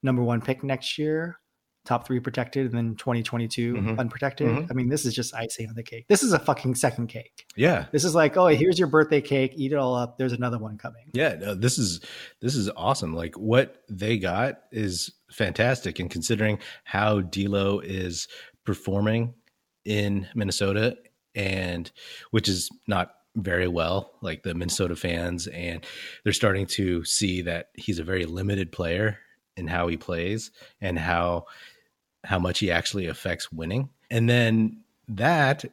number 0.03 0.23
one 0.23 0.41
pick 0.41 0.63
next 0.63 0.99
year, 0.99 1.39
top 1.89 2.07
three 2.07 2.21
protected, 2.21 2.67
and 2.67 2.75
then 2.75 2.95
2022 2.97 3.75
mm-hmm. 3.75 3.99
unprotected. 3.99 4.47
Mm-hmm. 4.47 4.71
I 4.71 4.75
mean, 4.75 4.89
this 4.89 5.07
is 5.07 5.15
just 5.15 5.35
icing 5.35 5.69
on 5.69 5.75
the 5.75 5.83
cake. 5.83 6.07
This 6.09 6.23
is 6.23 6.33
a 6.33 6.39
fucking 6.39 6.75
second 6.75 7.09
cake. 7.09 7.47
Yeah. 7.57 7.87
This 7.93 8.05
is 8.05 8.15
like, 8.15 8.37
oh, 8.37 8.49
here's 8.49 8.79
your 8.79 8.89
birthday 8.89 9.23
cake. 9.23 9.53
Eat 9.57 9.73
it 9.73 9.77
all 9.77 9.95
up. 9.95 10.19
There's 10.19 10.35
another 10.35 10.59
one 10.59 10.77
coming. 10.77 11.05
Yeah. 11.15 11.35
No, 11.35 11.55
this 11.55 11.79
is 11.79 12.01
this 12.41 12.55
is 12.55 12.71
awesome. 12.77 13.15
Like 13.15 13.37
what 13.37 13.83
they 13.89 14.19
got 14.19 14.61
is 14.71 15.11
fantastic. 15.31 15.99
And 15.99 16.11
considering 16.11 16.59
how 16.85 17.21
D'Lo 17.21 17.81
is 17.81 18.29
performing 18.65 19.35
in 19.85 20.29
Minnesota, 20.35 20.99
and 21.35 21.91
which 22.31 22.49
is 22.49 22.69
not 22.87 23.13
very 23.35 23.69
well, 23.69 24.13
like 24.21 24.43
the 24.43 24.55
Minnesota 24.55 24.97
fans, 24.97 25.47
and 25.47 25.87
they're 26.25 26.33
starting 26.33 26.67
to 26.67 27.05
see 27.05 27.43
that 27.43 27.69
he's 27.75 27.99
a 27.99 28.05
very 28.05 28.27
limited 28.27 28.73
player 28.73 29.19
in 29.59 29.67
how 29.67 29.89
he 29.89 29.97
plays 29.97 30.51
and 30.81 30.99
how 30.99 31.47
how 32.25 32.39
much 32.39 32.59
he 32.59 32.71
actually 32.71 33.07
affects 33.07 33.53
winning. 33.53 33.91
And 34.11 34.29
then 34.29 34.79
that 35.09 35.65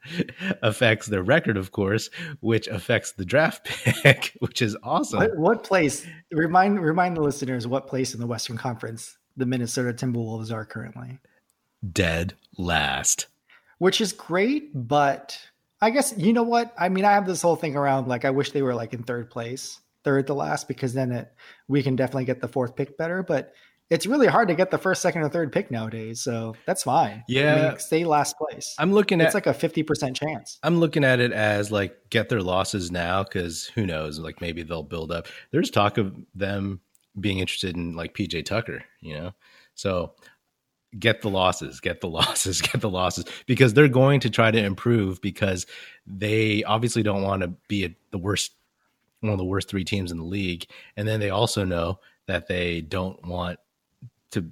affects 0.62 1.06
their 1.06 1.22
record, 1.22 1.56
of 1.56 1.72
course, 1.72 2.10
which 2.40 2.68
affects 2.68 3.12
the 3.12 3.24
draft 3.24 3.64
pick, 3.84 4.36
which 4.40 4.60
is 4.60 4.76
awesome. 4.82 5.20
What, 5.20 5.36
what, 5.36 5.64
place? 5.64 6.06
Remind 6.30 6.80
remind 6.80 7.16
the 7.16 7.22
listeners 7.22 7.66
what 7.66 7.86
place 7.86 8.14
in 8.14 8.20
the 8.20 8.26
Western 8.26 8.56
Conference 8.56 9.16
the 9.36 9.46
Minnesota 9.46 9.92
Timberwolves 9.92 10.52
are 10.52 10.64
currently. 10.64 11.18
Dead 11.92 12.34
last. 12.56 13.26
Which 13.78 14.00
is 14.00 14.12
great, 14.12 14.70
but 14.74 15.38
I 15.80 15.90
guess 15.90 16.14
you 16.16 16.32
know 16.32 16.44
what? 16.44 16.72
I 16.78 16.88
mean, 16.88 17.04
I 17.04 17.12
have 17.12 17.26
this 17.26 17.42
whole 17.42 17.56
thing 17.56 17.76
around 17.76 18.08
like 18.08 18.24
I 18.24 18.30
wish 18.30 18.52
they 18.52 18.62
were 18.62 18.74
like 18.74 18.94
in 18.94 19.02
third 19.02 19.30
place, 19.30 19.80
third 20.04 20.26
to 20.28 20.34
last, 20.34 20.68
because 20.68 20.94
then 20.94 21.12
it 21.12 21.32
we 21.68 21.82
can 21.82 21.96
definitely 21.96 22.26
get 22.26 22.40
the 22.40 22.48
fourth 22.48 22.76
pick 22.76 22.96
better. 22.96 23.22
But 23.22 23.52
it's 23.90 24.06
really 24.06 24.26
hard 24.26 24.48
to 24.48 24.54
get 24.54 24.70
the 24.70 24.78
first, 24.78 25.02
second, 25.02 25.22
or 25.22 25.28
third 25.28 25.52
pick 25.52 25.70
nowadays. 25.70 26.20
So 26.20 26.54
that's 26.66 26.82
fine. 26.82 27.22
Yeah, 27.28 27.54
I 27.54 27.68
mean, 27.68 27.78
stay 27.78 28.04
last 28.04 28.36
place. 28.38 28.74
I'm 28.78 28.92
looking 28.92 29.20
at 29.20 29.26
it's 29.26 29.34
like 29.34 29.46
a 29.46 29.54
fifty 29.54 29.82
percent 29.82 30.16
chance. 30.16 30.58
I'm 30.62 30.78
looking 30.78 31.04
at 31.04 31.20
it 31.20 31.32
as 31.32 31.70
like 31.70 32.10
get 32.10 32.28
their 32.28 32.42
losses 32.42 32.90
now 32.90 33.22
because 33.22 33.66
who 33.74 33.86
knows? 33.86 34.18
Like 34.18 34.40
maybe 34.40 34.62
they'll 34.62 34.82
build 34.82 35.12
up. 35.12 35.26
There's 35.50 35.70
talk 35.70 35.98
of 35.98 36.14
them 36.34 36.80
being 37.18 37.38
interested 37.38 37.76
in 37.76 37.94
like 37.94 38.14
PJ 38.14 38.44
Tucker. 38.46 38.84
You 39.00 39.14
know, 39.18 39.34
so 39.74 40.14
get 40.98 41.22
the 41.22 41.30
losses, 41.30 41.80
get 41.80 42.00
the 42.00 42.08
losses, 42.08 42.60
get 42.60 42.80
the 42.80 42.90
losses 42.90 43.24
because 43.46 43.74
they're 43.74 43.88
going 43.88 44.20
to 44.20 44.30
try 44.30 44.50
to 44.50 44.58
improve 44.58 45.20
because 45.20 45.66
they 46.06 46.62
obviously 46.64 47.02
don't 47.02 47.22
want 47.22 47.42
to 47.42 47.48
be 47.68 47.96
the 48.10 48.18
worst, 48.18 48.52
one 49.24 49.32
of 49.32 49.38
the 49.38 49.44
worst 49.44 49.68
three 49.68 49.84
teams 49.84 50.12
in 50.12 50.18
the 50.18 50.24
league. 50.24 50.66
And 50.96 51.06
then 51.06 51.20
they 51.20 51.30
also 51.30 51.64
know 51.64 52.00
that 52.26 52.46
they 52.46 52.80
don't 52.80 53.24
want 53.26 53.58
to, 54.30 54.44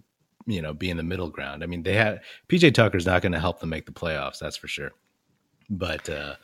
you 0.46 0.62
know, 0.62 0.72
be 0.72 0.90
in 0.90 0.96
the 0.96 1.02
middle 1.02 1.30
ground. 1.30 1.62
I 1.62 1.66
mean, 1.66 1.82
they 1.82 1.94
have 1.94 2.20
PJ 2.48 2.74
Tucker's 2.74 3.06
not 3.06 3.22
going 3.22 3.32
to 3.32 3.40
help 3.40 3.60
them 3.60 3.70
make 3.70 3.86
the 3.86 3.92
playoffs. 3.92 4.38
That's 4.38 4.56
for 4.56 4.68
sure. 4.68 4.92
But, 5.70 6.08
uh, 6.08 6.34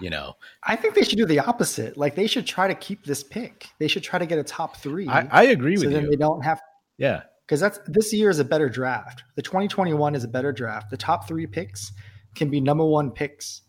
you 0.00 0.10
know, 0.10 0.34
I 0.62 0.76
think 0.76 0.94
they 0.94 1.04
should 1.04 1.18
do 1.18 1.26
the 1.26 1.38
opposite. 1.38 1.96
Like 1.96 2.16
they 2.16 2.26
should 2.26 2.46
try 2.46 2.68
to 2.68 2.74
keep 2.74 3.04
this 3.04 3.22
pick. 3.22 3.68
They 3.78 3.88
should 3.88 4.02
try 4.02 4.18
to 4.18 4.26
get 4.26 4.38
a 4.38 4.44
top 4.44 4.76
three. 4.76 5.08
I, 5.08 5.26
I 5.30 5.42
agree 5.44 5.76
so 5.76 5.84
with 5.84 5.92
then 5.92 6.04
you. 6.04 6.10
They 6.10 6.16
don't 6.16 6.42
have. 6.42 6.60
Yeah 6.98 7.22
because 7.46 7.60
that's 7.60 7.78
this 7.86 8.12
year 8.12 8.30
is 8.30 8.38
a 8.38 8.44
better 8.44 8.68
draft. 8.68 9.24
The 9.36 9.42
2021 9.42 10.14
is 10.14 10.24
a 10.24 10.28
better 10.28 10.52
draft. 10.52 10.90
The 10.90 10.96
top 10.96 11.28
three 11.28 11.46
picks 11.46 11.92
can 12.34 12.50
be 12.50 12.60
number 12.60 12.84
one 12.84 13.10
picks 13.10 13.62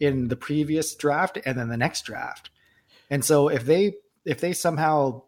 in 0.00 0.28
the 0.28 0.36
previous 0.36 0.94
draft 0.94 1.38
and 1.44 1.58
then 1.58 1.68
the 1.68 1.76
next 1.76 2.02
draft. 2.04 2.50
And 3.10 3.24
so 3.24 3.48
if 3.48 3.64
they 3.66 3.94
if 4.24 4.40
they 4.40 4.52
somehow 4.52 5.22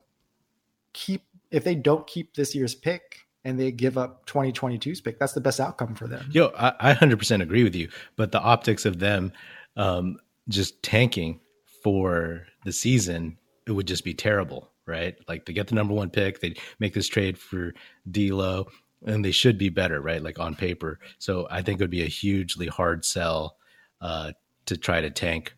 keep 0.92 1.22
if 1.50 1.64
they 1.64 1.74
don't 1.74 2.06
keep 2.06 2.34
this 2.34 2.54
year's 2.54 2.74
pick 2.74 3.18
and 3.44 3.58
they 3.58 3.72
give 3.72 3.98
up 3.98 4.26
2022's 4.26 5.00
pick, 5.00 5.18
that's 5.18 5.32
the 5.32 5.40
best 5.40 5.60
outcome 5.60 5.94
for 5.94 6.06
them. 6.06 6.28
Yo, 6.30 6.52
I, 6.56 6.72
I 6.78 6.94
100% 6.94 7.42
agree 7.42 7.64
with 7.64 7.74
you. 7.74 7.88
But 8.16 8.32
the 8.32 8.40
optics 8.40 8.86
of 8.86 9.00
them 9.00 9.32
um, 9.76 10.16
just 10.48 10.82
tanking 10.82 11.40
for 11.82 12.46
the 12.64 12.72
season, 12.72 13.36
it 13.66 13.72
would 13.72 13.88
just 13.88 14.04
be 14.04 14.14
terrible 14.14 14.72
right? 14.86 15.16
Like 15.28 15.46
they 15.46 15.52
get 15.52 15.68
the 15.68 15.74
number 15.74 15.94
one 15.94 16.10
pick, 16.10 16.40
they 16.40 16.54
make 16.78 16.94
this 16.94 17.08
trade 17.08 17.38
for 17.38 17.72
D'Lo, 18.10 18.68
and 19.04 19.24
they 19.24 19.30
should 19.30 19.58
be 19.58 19.68
better, 19.68 20.00
right? 20.00 20.22
Like 20.22 20.38
on 20.38 20.54
paper. 20.54 20.98
So 21.18 21.46
I 21.50 21.62
think 21.62 21.80
it 21.80 21.84
would 21.84 21.90
be 21.90 22.02
a 22.02 22.08
hugely 22.08 22.66
hard 22.66 23.04
sell 23.04 23.56
uh, 24.00 24.32
to 24.66 24.76
try 24.76 25.00
to 25.00 25.10
tank 25.10 25.54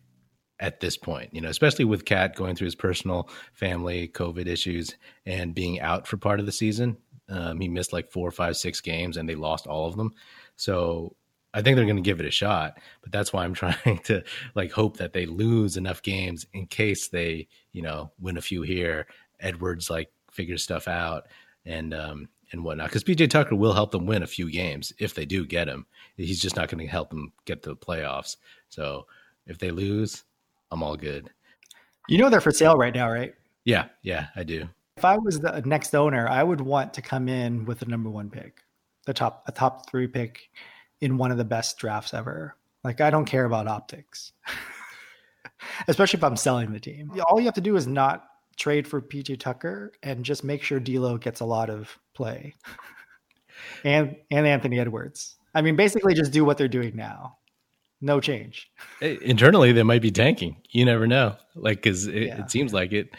at 0.59 0.79
this 0.79 0.97
point. 0.97 1.33
You 1.33 1.41
know, 1.41 1.49
especially 1.49 1.85
with 1.85 2.05
KAT 2.05 2.35
going 2.35 2.55
through 2.55 2.65
his 2.65 2.75
personal 2.75 3.29
family 3.53 4.07
COVID 4.07 4.47
issues 4.47 4.95
and 5.25 5.55
being 5.55 5.79
out 5.79 6.07
for 6.07 6.17
part 6.17 6.39
of 6.39 6.45
the 6.45 6.51
season. 6.51 6.97
Um, 7.27 7.59
he 7.59 7.67
missed 7.67 7.93
like 7.93 8.11
four, 8.11 8.29
five, 8.31 8.55
six 8.55 8.81
games, 8.81 9.17
and 9.17 9.27
they 9.27 9.35
lost 9.35 9.65
all 9.65 9.87
of 9.87 9.97
them. 9.97 10.13
So 10.57 11.15
I 11.55 11.61
think 11.61 11.75
they're 11.75 11.85
going 11.85 11.95
to 11.95 12.01
give 12.01 12.19
it 12.19 12.25
a 12.25 12.31
shot, 12.31 12.79
but 13.01 13.11
that's 13.11 13.33
why 13.33 13.43
I'm 13.43 13.53
trying 13.55 13.99
to 14.03 14.23
like 14.53 14.71
hope 14.71 14.97
that 14.97 15.13
they 15.13 15.25
lose 15.25 15.77
enough 15.77 16.01
games 16.01 16.45
in 16.53 16.67
case 16.67 17.07
they, 17.07 17.47
you 17.71 17.81
know, 17.81 18.11
win 18.19 18.37
a 18.37 18.41
few 18.41 18.61
here. 18.61 19.07
Edwards 19.39 19.89
like 19.89 20.11
figures 20.31 20.63
stuff 20.63 20.87
out 20.87 21.27
and 21.65 21.93
um 21.93 22.29
and 22.51 22.63
whatnot. 22.63 22.89
Because 22.89 23.03
PJ 23.03 23.29
Tucker 23.29 23.55
will 23.55 23.73
help 23.73 23.91
them 23.91 24.05
win 24.05 24.21
a 24.21 24.27
few 24.27 24.51
games 24.51 24.93
if 24.99 25.15
they 25.15 25.25
do 25.25 25.45
get 25.45 25.67
him. 25.67 25.85
He's 26.17 26.41
just 26.41 26.55
not 26.55 26.69
going 26.69 26.85
to 26.85 26.91
help 26.91 27.09
them 27.09 27.31
get 27.45 27.63
to 27.63 27.69
the 27.69 27.75
playoffs. 27.75 28.37
So 28.69 29.07
if 29.47 29.57
they 29.57 29.71
lose, 29.71 30.23
I'm 30.71 30.83
all 30.83 30.95
good. 30.95 31.29
You 32.07 32.17
know 32.17 32.29
they're 32.29 32.41
for 32.41 32.51
sale 32.51 32.75
right 32.75 32.93
now, 32.93 33.09
right? 33.09 33.33
Yeah, 33.63 33.85
yeah, 34.03 34.27
I 34.35 34.43
do. 34.43 34.67
If 34.97 35.05
I 35.05 35.17
was 35.17 35.39
the 35.39 35.61
next 35.65 35.93
owner, 35.93 36.27
I 36.27 36.43
would 36.43 36.61
want 36.61 36.93
to 36.93 37.01
come 37.01 37.27
in 37.27 37.65
with 37.65 37.79
the 37.79 37.85
number 37.85 38.09
one 38.09 38.29
pick, 38.29 38.61
the 39.05 39.13
top 39.13 39.43
a 39.47 39.51
top 39.51 39.89
three 39.89 40.07
pick 40.07 40.49
in 41.01 41.17
one 41.17 41.31
of 41.31 41.37
the 41.37 41.43
best 41.43 41.77
drafts 41.77 42.13
ever. 42.13 42.55
Like 42.83 43.01
I 43.01 43.09
don't 43.09 43.25
care 43.25 43.45
about 43.45 43.67
optics. 43.67 44.31
Especially 45.87 46.17
if 46.17 46.23
I'm 46.23 46.37
selling 46.37 46.71
the 46.71 46.79
team. 46.79 47.11
All 47.27 47.39
you 47.39 47.45
have 47.45 47.55
to 47.55 47.61
do 47.61 47.75
is 47.75 47.87
not 47.87 48.27
trade 48.55 48.87
for 48.87 49.01
PJ 49.01 49.39
Tucker 49.39 49.91
and 50.03 50.23
just 50.23 50.43
make 50.43 50.63
sure 50.63 50.79
D'Lo 50.79 51.17
gets 51.17 51.41
a 51.41 51.45
lot 51.45 51.69
of 51.69 51.97
play. 52.13 52.53
and 53.83 54.15
and 54.31 54.47
Anthony 54.47 54.79
Edwards. 54.79 55.35
I 55.53 55.61
mean 55.61 55.75
basically 55.75 56.13
just 56.13 56.31
do 56.31 56.45
what 56.45 56.57
they're 56.57 56.67
doing 56.67 56.95
now. 56.95 57.37
No 58.05 58.19
change. 58.21 58.69
Internally 59.01 59.71
they 59.71 59.81
might 59.81 60.03
be 60.03 60.11
tanking. 60.11 60.57
You 60.69 60.85
never 60.85 61.07
know. 61.07 61.37
Like 61.55 61.81
cuz 61.81 62.05
it, 62.05 62.27
yeah. 62.27 62.39
it 62.39 62.51
seems 62.51 62.71
like 62.71 62.93
it 62.93 63.09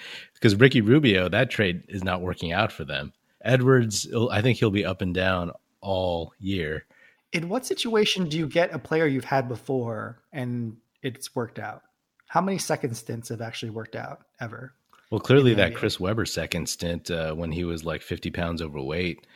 cuz 0.40 0.55
Ricky 0.55 0.81
Rubio 0.81 1.28
that 1.28 1.50
trade 1.50 1.83
is 1.88 2.05
not 2.05 2.21
working 2.23 2.52
out 2.52 2.71
for 2.71 2.85
them. 2.85 3.12
Edwards 3.43 4.07
I 4.31 4.43
think 4.43 4.59
he'll 4.59 4.71
be 4.71 4.85
up 4.87 5.02
and 5.02 5.12
down 5.12 5.50
all 5.81 6.33
year 6.38 6.87
In 7.33 7.49
what 7.49 7.66
situation 7.66 8.28
do 8.28 8.38
you 8.38 8.47
get 8.47 8.73
a 8.73 8.78
player 8.78 9.07
you've 9.07 9.25
had 9.25 9.49
before 9.49 10.23
and 10.33 10.76
it's 11.02 11.35
worked 11.35 11.59
out? 11.59 11.83
How 12.28 12.40
many 12.40 12.59
second 12.59 12.95
stints 12.95 13.28
have 13.31 13.40
actually 13.40 13.71
worked 13.71 13.97
out 13.97 14.21
ever? 14.40 14.73
Well, 15.11 15.21
clearly 15.21 15.55
that 15.55 15.75
Chris 15.75 15.99
Webber 15.99 16.26
second 16.26 16.69
stint 16.69 17.11
uh, 17.11 17.35
when 17.35 17.50
he 17.50 17.64
was 17.64 17.85
like 17.85 18.02
50 18.02 18.31
pounds 18.31 18.62
overweight, 18.62 19.26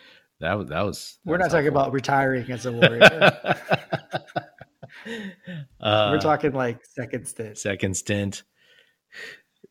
that 0.40 0.54
was 0.54 0.69
that 0.69 0.83
was. 0.83 1.19
That 1.25 1.30
We're 1.30 1.38
was 1.38 1.47
not 1.47 1.57
talking 1.57 1.69
about 1.69 1.92
retiring 1.92 2.50
as 2.50 2.66
a 2.66 2.73
warrior. 2.80 3.57
uh, 5.80 6.09
We're 6.12 6.20
talking 6.20 6.52
like 6.52 6.85
second 6.85 7.26
stint. 7.26 7.59
Second 7.59 7.97
stint. 7.97 8.42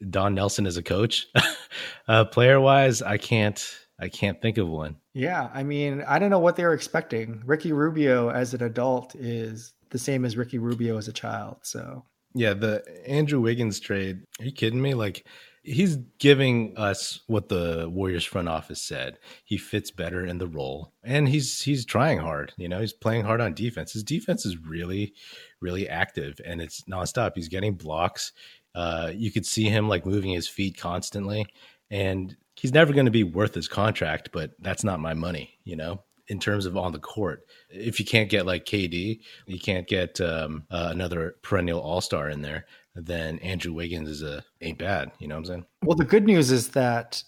Don 0.09 0.33
Nelson 0.33 0.65
as 0.65 0.77
a 0.77 0.83
coach. 0.83 1.27
uh, 2.07 2.25
player 2.25 2.59
wise, 2.59 3.01
I 3.01 3.17
can't 3.17 3.63
I 3.99 4.07
can't 4.07 4.41
think 4.41 4.57
of 4.57 4.67
one. 4.67 4.95
Yeah, 5.13 5.49
I 5.53 5.63
mean, 5.63 6.03
I 6.07 6.19
don't 6.19 6.29
know 6.29 6.39
what 6.39 6.55
they 6.55 6.63
were 6.63 6.73
expecting. 6.73 7.41
Ricky 7.45 7.73
Rubio 7.73 8.29
as 8.29 8.53
an 8.53 8.63
adult 8.63 9.13
is 9.15 9.73
the 9.89 9.99
same 9.99 10.23
as 10.23 10.37
Ricky 10.37 10.57
Rubio 10.57 10.97
as 10.97 11.07
a 11.07 11.13
child. 11.13 11.57
So 11.63 12.05
yeah, 12.33 12.53
the 12.53 12.83
Andrew 13.05 13.41
Wiggins 13.41 13.79
trade. 13.79 14.21
Are 14.39 14.45
you 14.45 14.51
kidding 14.51 14.81
me? 14.81 14.93
Like 14.93 15.25
he's 15.63 15.97
giving 16.17 16.77
us 16.77 17.21
what 17.27 17.49
the 17.49 17.89
Warriors 17.89 18.25
front 18.25 18.49
office 18.49 18.81
said. 18.81 19.17
He 19.43 19.57
fits 19.57 19.91
better 19.91 20.25
in 20.25 20.37
the 20.37 20.47
role, 20.47 20.93
and 21.03 21.27
he's 21.27 21.61
he's 21.61 21.85
trying 21.85 22.19
hard. 22.19 22.53
You 22.57 22.69
know, 22.69 22.79
he's 22.79 22.93
playing 22.93 23.23
hard 23.23 23.41
on 23.41 23.53
defense. 23.53 23.93
His 23.93 24.03
defense 24.03 24.45
is 24.45 24.57
really, 24.57 25.13
really 25.61 25.87
active, 25.87 26.39
and 26.45 26.61
it's 26.61 26.83
nonstop. 26.83 27.31
He's 27.35 27.49
getting 27.49 27.75
blocks. 27.75 28.31
Uh, 28.75 29.11
you 29.13 29.31
could 29.31 29.45
see 29.45 29.65
him 29.65 29.89
like 29.89 30.05
moving 30.05 30.31
his 30.31 30.47
feet 30.47 30.77
constantly, 30.77 31.45
and 31.89 32.35
he's 32.55 32.73
never 32.73 32.93
going 32.93 33.05
to 33.05 33.11
be 33.11 33.23
worth 33.23 33.53
his 33.53 33.67
contract. 33.67 34.29
But 34.31 34.51
that's 34.59 34.83
not 34.83 34.99
my 34.99 35.13
money. 35.13 35.59
You 35.63 35.75
know, 35.75 36.03
in 36.29 36.39
terms 36.39 36.65
of 36.65 36.77
on 36.77 36.91
the 36.91 36.99
court. 36.99 37.45
If 37.69 37.99
you 37.99 38.05
can't 38.05 38.29
get 38.29 38.45
like 38.45 38.65
KD, 38.65 39.19
you 39.47 39.59
can't 39.59 39.87
get 39.87 40.21
um, 40.21 40.65
uh, 40.69 40.89
another 40.91 41.35
perennial 41.41 41.81
All 41.81 42.01
Star 42.01 42.29
in 42.29 42.41
there 42.41 42.65
then 42.95 43.39
Andrew 43.39 43.73
Wiggins 43.73 44.09
is 44.09 44.23
a 44.23 44.43
ain't 44.61 44.77
bad. 44.77 45.11
You 45.19 45.27
know 45.27 45.35
what 45.35 45.39
I'm 45.39 45.45
saying? 45.45 45.65
Well, 45.83 45.97
the 45.97 46.05
good 46.05 46.25
news 46.25 46.51
is 46.51 46.69
that 46.69 47.23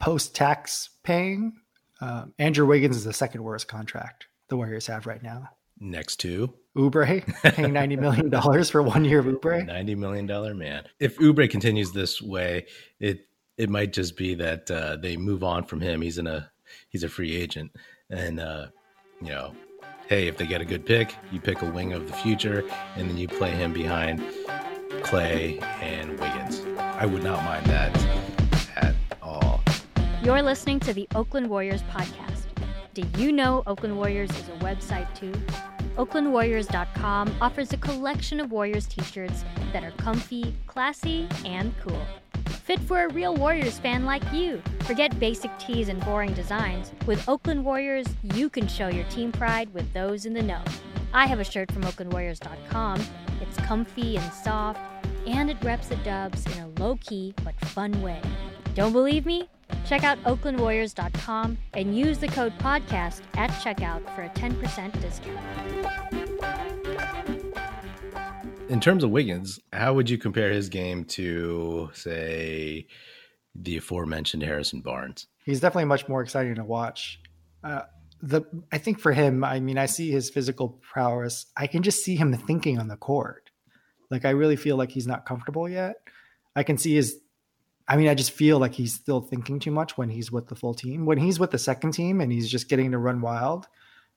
post 0.00 0.34
tax 0.34 0.90
paying, 1.02 1.54
um, 2.00 2.34
Andrew 2.38 2.66
Wiggins 2.66 2.96
is 2.96 3.04
the 3.04 3.12
second 3.12 3.42
worst 3.42 3.68
contract 3.68 4.26
the 4.48 4.56
Warriors 4.56 4.86
have 4.86 5.06
right 5.06 5.22
now. 5.22 5.48
Next 5.78 6.16
to 6.20 6.54
Oubre 6.76 7.22
paying 7.54 7.72
ninety 7.72 7.96
million 7.96 8.30
dollars 8.30 8.70
for 8.70 8.82
one 8.82 9.04
year 9.04 9.18
of 9.18 9.26
Oubre. 9.26 9.66
Ninety 9.66 9.94
million 9.94 10.26
dollar 10.26 10.54
man. 10.54 10.84
If 11.00 11.18
Oubre 11.18 11.50
continues 11.50 11.92
this 11.92 12.22
way, 12.22 12.66
it 12.98 13.26
it 13.58 13.68
might 13.68 13.92
just 13.92 14.16
be 14.16 14.34
that 14.34 14.70
uh, 14.70 14.96
they 14.96 15.16
move 15.16 15.42
on 15.42 15.64
from 15.64 15.80
him. 15.80 16.00
He's 16.00 16.18
in 16.18 16.26
a 16.26 16.50
he's 16.88 17.04
a 17.04 17.08
free 17.08 17.36
agent, 17.36 17.72
and 18.10 18.40
uh, 18.40 18.66
you 19.20 19.28
know 19.28 19.54
hey, 20.08 20.28
if 20.28 20.36
they 20.36 20.46
get 20.46 20.60
a 20.60 20.64
good 20.64 20.84
pick, 20.84 21.14
you 21.30 21.40
pick 21.40 21.62
a 21.62 21.70
wing 21.70 21.92
of 21.92 22.06
the 22.06 22.12
future, 22.12 22.64
and 22.96 23.08
then 23.08 23.16
you 23.16 23.28
play 23.28 23.50
him 23.50 23.72
behind 23.72 24.22
Clay 25.02 25.58
and 25.80 26.10
Wiggins. 26.18 26.62
I 26.78 27.06
would 27.06 27.22
not 27.22 27.44
mind 27.44 27.66
that 27.66 27.96
at 28.76 28.94
all. 29.22 29.62
You're 30.22 30.42
listening 30.42 30.80
to 30.80 30.92
the 30.92 31.08
Oakland 31.14 31.48
Warriors 31.48 31.82
podcast. 31.84 32.44
Do 32.94 33.04
you 33.18 33.30
know 33.30 33.62
Oakland 33.66 33.96
Warriors 33.96 34.30
is 34.30 34.48
a 34.48 34.58
website 34.64 35.12
too? 35.14 35.32
OaklandWarriors.com 35.96 37.36
offers 37.40 37.72
a 37.72 37.76
collection 37.78 38.38
of 38.38 38.50
Warriors 38.50 38.86
t 38.86 39.02
shirts 39.02 39.44
that 39.72 39.82
are 39.82 39.92
comfy, 39.92 40.54
classy, 40.66 41.26
and 41.44 41.74
cool. 41.80 42.02
Fit 42.66 42.80
for 42.80 43.04
a 43.04 43.12
real 43.12 43.32
Warriors 43.36 43.78
fan 43.78 44.04
like 44.04 44.24
you. 44.32 44.60
Forget 44.80 45.20
basic 45.20 45.56
tees 45.56 45.88
and 45.88 46.04
boring 46.04 46.32
designs. 46.32 46.90
With 47.06 47.28
Oakland 47.28 47.64
Warriors, 47.64 48.08
you 48.34 48.50
can 48.50 48.66
show 48.66 48.88
your 48.88 49.04
team 49.04 49.30
pride 49.30 49.72
with 49.72 49.92
those 49.92 50.26
in 50.26 50.32
the 50.32 50.42
know. 50.42 50.60
I 51.14 51.28
have 51.28 51.38
a 51.38 51.44
shirt 51.44 51.70
from 51.70 51.84
OaklandWarriors.com. 51.84 53.00
It's 53.40 53.56
comfy 53.58 54.16
and 54.16 54.32
soft, 54.32 54.80
and 55.28 55.48
it 55.48 55.58
reps 55.62 55.86
the 55.86 55.96
dubs 55.96 56.44
in 56.46 56.64
a 56.64 56.80
low 56.80 56.98
key 57.00 57.34
but 57.44 57.54
fun 57.66 58.02
way. 58.02 58.20
Don't 58.74 58.92
believe 58.92 59.26
me? 59.26 59.48
Check 59.86 60.02
out 60.02 60.20
OaklandWarriors.com 60.24 61.58
and 61.74 61.96
use 61.96 62.18
the 62.18 62.28
code 62.28 62.52
PODCAST 62.58 63.20
at 63.36 63.50
checkout 63.50 64.02
for 64.16 64.22
a 64.22 64.28
10% 64.30 65.00
discount 65.00 66.25
in 68.68 68.80
terms 68.80 69.04
of 69.04 69.10
Wiggins, 69.10 69.60
how 69.72 69.94
would 69.94 70.10
you 70.10 70.18
compare 70.18 70.50
his 70.50 70.68
game 70.68 71.04
to, 71.04 71.90
say, 71.94 72.86
the 73.54 73.76
aforementioned 73.76 74.42
Harrison 74.42 74.80
Barnes? 74.80 75.26
He's 75.44 75.60
definitely 75.60 75.86
much 75.86 76.08
more 76.08 76.22
exciting 76.22 76.56
to 76.56 76.64
watch. 76.64 77.20
Uh, 77.62 77.82
the 78.20 78.42
I 78.72 78.78
think 78.78 78.98
for 78.98 79.12
him, 79.12 79.44
I 79.44 79.60
mean, 79.60 79.78
I 79.78 79.86
see 79.86 80.10
his 80.10 80.30
physical 80.30 80.80
prowess. 80.92 81.46
I 81.56 81.66
can 81.66 81.82
just 81.82 82.04
see 82.04 82.16
him 82.16 82.32
thinking 82.34 82.78
on 82.78 82.88
the 82.88 82.96
court. 82.96 83.50
Like 84.10 84.24
I 84.24 84.30
really 84.30 84.56
feel 84.56 84.76
like 84.76 84.90
he's 84.90 85.06
not 85.06 85.26
comfortable 85.26 85.68
yet. 85.68 85.96
I 86.54 86.62
can 86.62 86.78
see 86.78 86.94
his. 86.94 87.18
I 87.88 87.96
mean, 87.96 88.08
I 88.08 88.14
just 88.14 88.32
feel 88.32 88.58
like 88.58 88.74
he's 88.74 88.94
still 88.94 89.20
thinking 89.20 89.60
too 89.60 89.70
much 89.70 89.96
when 89.96 90.08
he's 90.08 90.32
with 90.32 90.48
the 90.48 90.56
full 90.56 90.74
team. 90.74 91.06
When 91.06 91.18
he's 91.18 91.38
with 91.38 91.52
the 91.52 91.58
second 91.58 91.92
team 91.92 92.20
and 92.20 92.32
he's 92.32 92.48
just 92.48 92.68
getting 92.68 92.90
to 92.92 92.98
run 92.98 93.20
wild, 93.20 93.68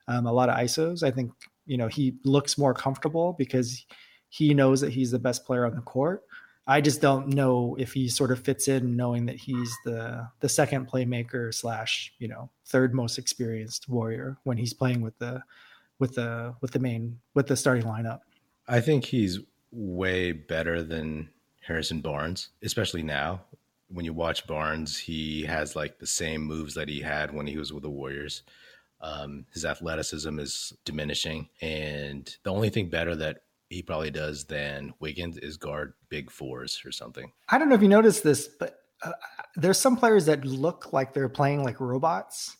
um, 0.07 0.25
a 0.25 0.33
lot 0.33 0.49
of 0.49 0.55
isos. 0.55 1.03
I 1.03 1.11
think 1.11 1.31
you 1.65 1.77
know 1.77 1.87
he 1.87 2.17
looks 2.23 2.57
more 2.57 2.73
comfortable 2.73 3.35
because 3.37 3.85
he 4.29 4.53
knows 4.53 4.81
that 4.81 4.93
he's 4.93 5.11
the 5.11 5.19
best 5.19 5.45
player 5.45 5.65
on 5.65 5.75
the 5.75 5.81
court. 5.81 6.23
I 6.69 6.81
just 6.81 7.01
don't 7.01 7.29
know 7.29 7.75
if 7.79 7.93
he 7.93 8.07
sort 8.09 8.31
of 8.31 8.39
fits 8.39 8.67
in 8.67 8.95
knowing 8.95 9.25
that 9.25 9.37
he's 9.37 9.75
the 9.85 10.27
the 10.39 10.47
second 10.47 10.87
playmaker 10.87 11.51
slash 11.51 12.13
you 12.19 12.27
know 12.27 12.51
third 12.67 12.93
most 12.93 13.17
experienced 13.17 13.89
warrior 13.89 14.37
when 14.43 14.57
he's 14.57 14.73
playing 14.73 15.01
with 15.01 15.17
the 15.17 15.41
with 15.97 16.13
the 16.13 16.53
with 16.61 16.71
the 16.71 16.79
main 16.79 17.19
with 17.33 17.47
the 17.47 17.57
starting 17.57 17.85
lineup. 17.85 18.19
I 18.67 18.81
think 18.81 19.05
he's 19.05 19.39
way 19.71 20.31
better 20.31 20.83
than 20.83 21.29
Harrison 21.65 22.01
Barnes, 22.01 22.49
especially 22.61 23.01
now. 23.01 23.41
When 23.91 24.05
you 24.05 24.13
watch 24.13 24.45
Barnes, 24.45 24.95
he 24.95 25.45
has 25.45 25.75
like 25.75 25.97
the 25.97 26.05
same 26.05 26.43
moves 26.43 26.75
that 26.75 26.87
he 26.87 27.01
had 27.01 27.33
when 27.33 27.47
he 27.47 27.57
was 27.57 27.73
with 27.73 27.81
the 27.81 27.89
Warriors. 27.89 28.43
Um, 29.01 29.45
his 29.53 29.65
athleticism 29.65 30.37
is 30.37 30.73
diminishing, 30.85 31.49
and 31.61 32.35
the 32.43 32.51
only 32.51 32.69
thing 32.69 32.89
better 32.89 33.15
that 33.15 33.41
he 33.69 33.83
probably 33.83 34.11
does 34.11 34.45
than 34.45 34.93
Wiggins 34.99 35.37
is 35.37 35.57
guard 35.57 35.93
big 36.09 36.31
fours 36.31 36.81
or 36.85 36.91
something. 36.91 37.31
I 37.49 37.57
don't 37.57 37.69
know 37.69 37.75
if 37.75 37.81
you 37.81 37.87
noticed 37.87 38.23
this, 38.23 38.47
but 38.47 38.79
uh, 39.03 39.11
there's 39.55 39.79
some 39.79 39.95
players 39.95 40.25
that 40.25 40.43
look 40.43 40.91
like 40.91 41.13
they're 41.13 41.29
playing 41.29 41.63
like 41.63 41.79
robots. 41.79 42.57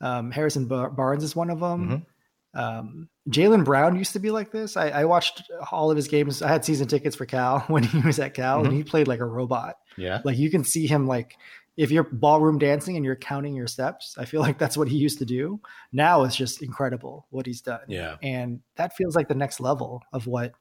Um, 0.00 0.30
Harrison 0.30 0.66
Bar- 0.66 0.90
Barnes 0.90 1.24
is 1.24 1.36
one 1.36 1.50
of 1.50 1.60
them. 1.60 1.88
Mm-hmm. 1.88 2.60
Um, 2.60 3.08
Jaylen 3.28 3.64
Brown 3.64 3.96
used 3.96 4.12
to 4.14 4.18
be 4.18 4.32
like 4.32 4.50
this. 4.50 4.76
I, 4.76 4.88
I, 4.88 5.04
watched 5.04 5.48
all 5.70 5.90
of 5.90 5.96
his 5.96 6.08
games. 6.08 6.42
I 6.42 6.48
had 6.48 6.64
season 6.64 6.88
tickets 6.88 7.14
for 7.14 7.24
Cal 7.24 7.60
when 7.68 7.84
he 7.84 8.00
was 8.00 8.18
at 8.18 8.34
Cal, 8.34 8.58
mm-hmm. 8.58 8.66
and 8.66 8.76
he 8.76 8.82
played 8.82 9.06
like 9.06 9.20
a 9.20 9.24
robot. 9.24 9.76
Yeah, 9.96 10.20
like 10.24 10.36
you 10.36 10.50
can 10.50 10.64
see 10.64 10.88
him 10.88 11.06
like 11.06 11.36
if 11.76 11.90
you're 11.90 12.04
ballroom 12.04 12.58
dancing 12.58 12.96
and 12.96 13.04
you're 13.04 13.16
counting 13.16 13.54
your 13.54 13.66
steps, 13.66 14.16
I 14.18 14.24
feel 14.24 14.40
like 14.40 14.58
that's 14.58 14.76
what 14.76 14.88
he 14.88 14.96
used 14.96 15.18
to 15.18 15.24
do. 15.24 15.60
Now 15.92 16.24
it's 16.24 16.36
just 16.36 16.62
incredible 16.62 17.26
what 17.30 17.46
he's 17.46 17.60
done. 17.60 17.80
Yeah. 17.88 18.16
And 18.22 18.60
that 18.76 18.94
feels 18.96 19.16
like 19.16 19.28
the 19.28 19.34
next 19.34 19.60
level 19.60 20.02
of 20.12 20.26
what, 20.26 20.52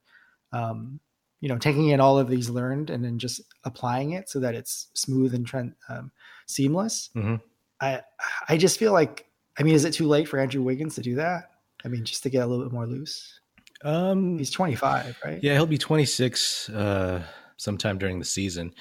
um, 0.53 0.99
you 1.41 1.49
know, 1.49 1.57
taking 1.57 1.87
in 1.87 1.99
all 1.99 2.17
of 2.17 2.29
these 2.29 2.49
learned 2.49 2.89
and 2.89 3.03
then 3.03 3.17
just 3.17 3.41
applying 3.63 4.11
it 4.11 4.29
so 4.29 4.39
that 4.39 4.55
it's 4.55 4.87
smooth 4.93 5.33
and 5.33 5.45
trend, 5.45 5.73
um, 5.87 6.11
seamless. 6.47 7.09
Mm-hmm. 7.15 7.35
I, 7.81 8.01
I 8.47 8.57
just 8.57 8.77
feel 8.77 8.91
like, 8.91 9.25
I 9.57 9.63
mean, 9.63 9.75
is 9.75 9.85
it 9.85 9.93
too 9.93 10.07
late 10.07 10.27
for 10.27 10.39
Andrew 10.39 10.61
Wiggins 10.61 10.95
to 10.95 11.01
do 11.01 11.15
that? 11.15 11.51
I 11.83 11.87
mean, 11.87 12.03
just 12.03 12.23
to 12.23 12.29
get 12.29 12.43
a 12.43 12.45
little 12.45 12.63
bit 12.65 12.73
more 12.73 12.85
loose. 12.85 13.39
Um, 13.83 14.37
he's 14.37 14.51
25, 14.51 15.17
right? 15.23 15.39
Yeah, 15.41 15.53
he'll 15.53 15.65
be 15.65 15.77
26 15.77 16.69
uh, 16.69 17.23
sometime 17.55 17.97
during 17.97 18.19
the 18.19 18.25
season. 18.25 18.73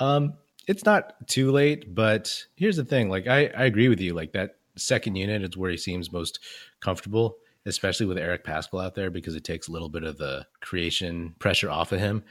Um, 0.00 0.34
it's 0.66 0.84
not 0.84 1.14
too 1.28 1.50
late, 1.50 1.94
but 1.94 2.44
here's 2.56 2.76
the 2.76 2.84
thing. 2.84 3.08
Like 3.08 3.26
I, 3.26 3.46
I 3.48 3.64
agree 3.64 3.88
with 3.88 4.00
you. 4.00 4.14
Like 4.14 4.32
that 4.32 4.56
second 4.76 5.16
unit 5.16 5.42
is 5.42 5.56
where 5.56 5.70
he 5.70 5.76
seems 5.76 6.12
most 6.12 6.40
comfortable, 6.80 7.36
especially 7.64 8.06
with 8.06 8.18
Eric 8.18 8.44
Paschall 8.44 8.84
out 8.84 8.94
there 8.94 9.10
because 9.10 9.34
it 9.34 9.44
takes 9.44 9.68
a 9.68 9.72
little 9.72 9.88
bit 9.88 10.04
of 10.04 10.18
the 10.18 10.46
creation 10.60 11.34
pressure 11.38 11.70
off 11.70 11.92
of 11.92 12.00
him. 12.00 12.24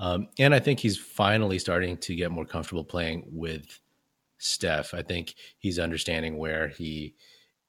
Um, 0.00 0.28
and 0.38 0.54
I 0.54 0.58
think 0.58 0.80
he's 0.80 0.96
finally 0.96 1.58
starting 1.58 1.96
to 1.98 2.14
get 2.14 2.32
more 2.32 2.44
comfortable 2.44 2.84
playing 2.84 3.24
with 3.30 3.78
Steph. 4.38 4.94
I 4.94 5.02
think 5.02 5.34
he's 5.58 5.78
understanding 5.78 6.38
where 6.38 6.68
he 6.68 7.14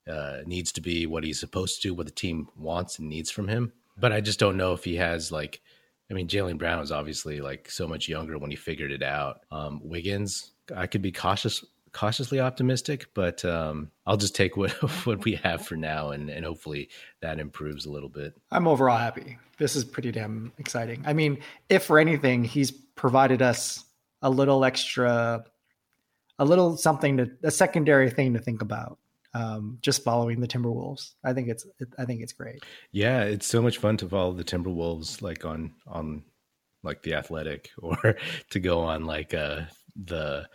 uh, 0.10 0.40
needs 0.46 0.72
to 0.74 0.82
be, 0.82 1.06
what 1.06 1.24
he's 1.24 1.40
supposed 1.40 1.82
to, 1.82 1.90
do, 1.90 1.94
what 1.94 2.08
the 2.08 2.12
team 2.12 2.48
wants 2.56 2.98
and 2.98 3.08
needs 3.08 3.30
from 3.30 3.48
him. 3.48 3.72
But 3.98 4.12
I 4.12 4.22
just 4.22 4.40
don't 4.40 4.58
know 4.58 4.74
if 4.74 4.84
he 4.84 4.96
has 4.96 5.32
like 5.32 5.62
I 6.14 6.16
mean, 6.16 6.28
Jaylen 6.28 6.60
Brown 6.60 6.80
was 6.80 6.92
obviously 6.92 7.42
like 7.42 7.72
so 7.72 7.88
much 7.88 8.08
younger 8.08 8.38
when 8.38 8.52
he 8.52 8.56
figured 8.56 8.92
it 8.92 9.02
out. 9.02 9.40
Um, 9.52 9.82
Wiggins, 9.84 10.52
I 10.76 10.86
could 10.86 11.02
be 11.02 11.12
cautious, 11.12 11.66
cautiously 11.92 12.40
optimistic, 12.40 13.08
but 13.16 13.44
um, 13.44 13.90
I'll 14.06 14.18
just 14.18 14.36
take 14.36 14.56
what 14.56 14.72
what 15.08 15.26
we 15.26 15.34
have 15.38 15.66
for 15.66 15.76
now, 15.76 16.12
and 16.12 16.30
and 16.30 16.46
hopefully 16.46 16.90
that 17.22 17.40
improves 17.40 17.88
a 17.88 17.92
little 17.92 18.10
bit. 18.10 18.36
I'm 18.52 18.68
overall 18.68 19.00
happy. 19.00 19.40
This 19.58 19.76
is 19.76 19.84
pretty 19.84 20.12
damn 20.12 20.52
exciting. 20.60 21.02
I 21.04 21.14
mean, 21.14 21.40
if 21.68 21.86
for 21.86 21.98
anything, 21.98 22.44
he's 22.44 22.70
provided 22.70 23.42
us 23.42 23.84
a 24.22 24.30
little 24.30 24.64
extra, 24.64 25.44
a 26.38 26.46
little 26.46 26.78
something 26.78 27.18
to 27.18 27.32
a 27.42 27.50
secondary 27.50 28.12
thing 28.12 28.34
to 28.34 28.40
think 28.40 28.62
about 28.62 29.00
um, 29.34 29.78
just 29.82 30.04
following 30.04 30.40
the 30.40 30.48
Timberwolves. 30.48 31.14
I 31.24 31.34
think 31.34 31.50
it's 31.50 31.66
it, 31.80 31.90
I 31.98 32.06
think 32.06 32.22
it's 32.22 32.34
great. 32.34 32.64
Yeah, 32.92 33.22
it's 33.24 33.48
so 33.48 33.62
much 33.62 33.78
fun 33.78 33.98
to 33.98 34.10
follow 34.10 34.34
the 34.34 34.44
Timberwolves 34.44 35.22
like 35.22 35.46
on 35.46 35.74
on 35.88 36.24
like 36.84 37.02
the 37.04 37.16
Athletic 37.16 37.72
or 37.78 38.16
to 38.52 38.60
go 38.60 38.82
on 38.82 39.06
like 39.06 39.34
uh 39.34 39.62
the 39.96 40.48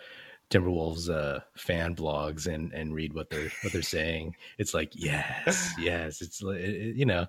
Timberwolves 0.51 1.11
uh, 1.11 1.41
fan 1.57 1.95
blogs 1.95 2.47
and 2.47 2.73
and 2.73 2.95
read 2.95 3.13
what 3.13 3.31
they're 3.31 3.51
what 3.63 3.73
they're 3.73 3.83
saying. 3.83 4.37
It's 4.59 4.75
like 4.75 4.93
yes, 4.95 5.73
yes. 5.79 6.23
It's 6.23 6.43
it, 6.43 6.57
it, 6.57 6.97
you 6.97 7.05
know, 7.05 7.27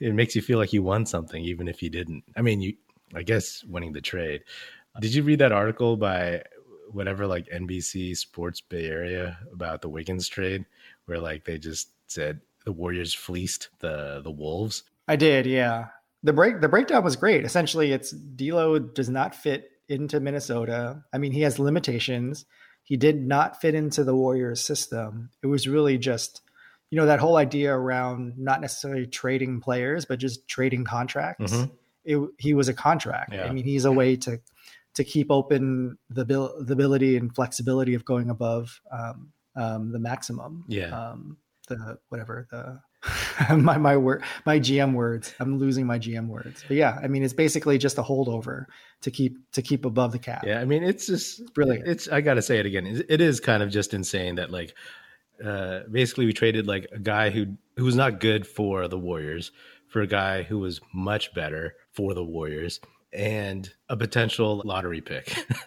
it 0.00 0.14
makes 0.14 0.34
you 0.34 0.42
feel 0.42 0.58
like 0.58 0.72
you 0.72 0.82
won 0.82 1.06
something 1.06 1.42
even 1.44 1.68
if 1.68 1.82
you 1.82 1.90
didn't. 1.90 2.24
I 2.36 2.42
mean, 2.42 2.60
you 2.60 2.74
I 3.14 3.22
guess 3.22 3.62
winning 3.64 3.92
the 3.92 4.00
trade. 4.00 4.42
Did 5.00 5.14
you 5.14 5.22
read 5.22 5.40
that 5.40 5.52
article 5.52 5.96
by 5.96 6.42
whatever 6.90 7.26
like 7.26 7.46
NBC 7.48 8.16
Sports 8.16 8.60
Bay 8.60 8.86
Area 8.86 9.38
about 9.52 9.82
the 9.82 9.88
Wiggins 9.88 10.28
trade, 10.28 10.64
where 11.06 11.18
like 11.18 11.44
they 11.44 11.58
just 11.58 11.88
said 12.06 12.40
the 12.64 12.72
Warriors 12.72 13.14
fleeced 13.14 13.70
the 13.78 14.20
the 14.22 14.30
Wolves? 14.30 14.82
I 15.08 15.16
did, 15.16 15.46
yeah. 15.46 15.86
The 16.22 16.32
break 16.32 16.60
the 16.60 16.68
breakdown 16.68 17.04
was 17.04 17.16
great. 17.16 17.44
Essentially, 17.44 17.92
it's 17.92 18.10
D'Lo 18.10 18.78
does 18.78 19.08
not 19.08 19.34
fit 19.34 19.70
into 19.88 20.20
Minnesota. 20.20 21.04
I 21.12 21.18
mean, 21.18 21.32
he 21.32 21.42
has 21.42 21.58
limitations. 21.58 22.44
He 22.82 22.96
did 22.96 23.24
not 23.24 23.60
fit 23.60 23.74
into 23.74 24.04
the 24.04 24.14
Warriors 24.14 24.64
system. 24.64 25.30
It 25.42 25.46
was 25.46 25.68
really 25.68 25.98
just, 25.98 26.42
you 26.90 26.96
know, 26.96 27.06
that 27.06 27.18
whole 27.18 27.36
idea 27.36 27.74
around 27.74 28.38
not 28.38 28.60
necessarily 28.60 29.06
trading 29.06 29.60
players, 29.60 30.04
but 30.04 30.18
just 30.18 30.46
trading 30.48 30.84
contracts. 30.84 31.52
Mm-hmm. 31.52 31.72
It, 32.04 32.30
he 32.38 32.54
was 32.54 32.68
a 32.68 32.74
contract. 32.74 33.32
Yeah. 33.32 33.44
I 33.44 33.52
mean, 33.52 33.64
he's 33.64 33.84
a 33.84 33.92
way 33.92 34.16
to 34.16 34.40
to 34.94 35.04
keep 35.04 35.30
open 35.30 35.98
the 36.08 36.24
bil- 36.24 36.54
the 36.64 36.72
ability 36.72 37.16
and 37.16 37.34
flexibility 37.34 37.94
of 37.94 38.04
going 38.04 38.30
above 38.30 38.80
um, 38.90 39.32
um, 39.56 39.92
the 39.92 39.98
maximum. 39.98 40.64
Yeah. 40.68 40.88
Um, 40.88 41.38
the 41.68 41.98
whatever 42.08 42.46
the 42.50 42.80
my 43.56 43.76
my 43.76 43.96
word 43.96 44.22
my 44.44 44.58
GM 44.58 44.94
words. 44.94 45.34
I'm 45.40 45.58
losing 45.58 45.86
my 45.86 45.98
GM 45.98 46.28
words. 46.28 46.64
But 46.66 46.76
yeah, 46.76 46.98
I 47.02 47.08
mean 47.08 47.22
it's 47.22 47.34
basically 47.34 47.78
just 47.78 47.98
a 47.98 48.02
holdover 48.02 48.66
to 49.02 49.10
keep 49.10 49.36
to 49.52 49.62
keep 49.62 49.84
above 49.84 50.12
the 50.12 50.18
cap. 50.18 50.44
Yeah, 50.46 50.60
I 50.60 50.64
mean 50.64 50.82
it's 50.82 51.06
just 51.06 51.40
it's 51.40 51.50
brilliant. 51.50 51.86
It's 51.86 52.08
I 52.08 52.20
got 52.20 52.34
to 52.34 52.42
say 52.42 52.58
it 52.58 52.66
again. 52.66 53.04
It 53.08 53.20
is 53.20 53.40
kind 53.40 53.62
of 53.62 53.70
just 53.70 53.94
insane 53.94 54.36
that 54.36 54.50
like 54.50 54.74
uh 55.44 55.80
basically 55.90 56.26
we 56.26 56.32
traded 56.32 56.66
like 56.66 56.86
a 56.92 56.98
guy 56.98 57.30
who 57.30 57.56
who 57.76 57.84
was 57.84 57.96
not 57.96 58.20
good 58.20 58.46
for 58.46 58.88
the 58.88 58.98
Warriors 58.98 59.52
for 59.88 60.00
a 60.00 60.06
guy 60.06 60.42
who 60.42 60.58
was 60.58 60.80
much 60.92 61.34
better 61.34 61.74
for 61.92 62.14
the 62.14 62.24
Warriors 62.24 62.80
and 63.12 63.72
a 63.88 63.96
potential 63.96 64.62
lottery 64.64 65.00
pick. 65.00 65.34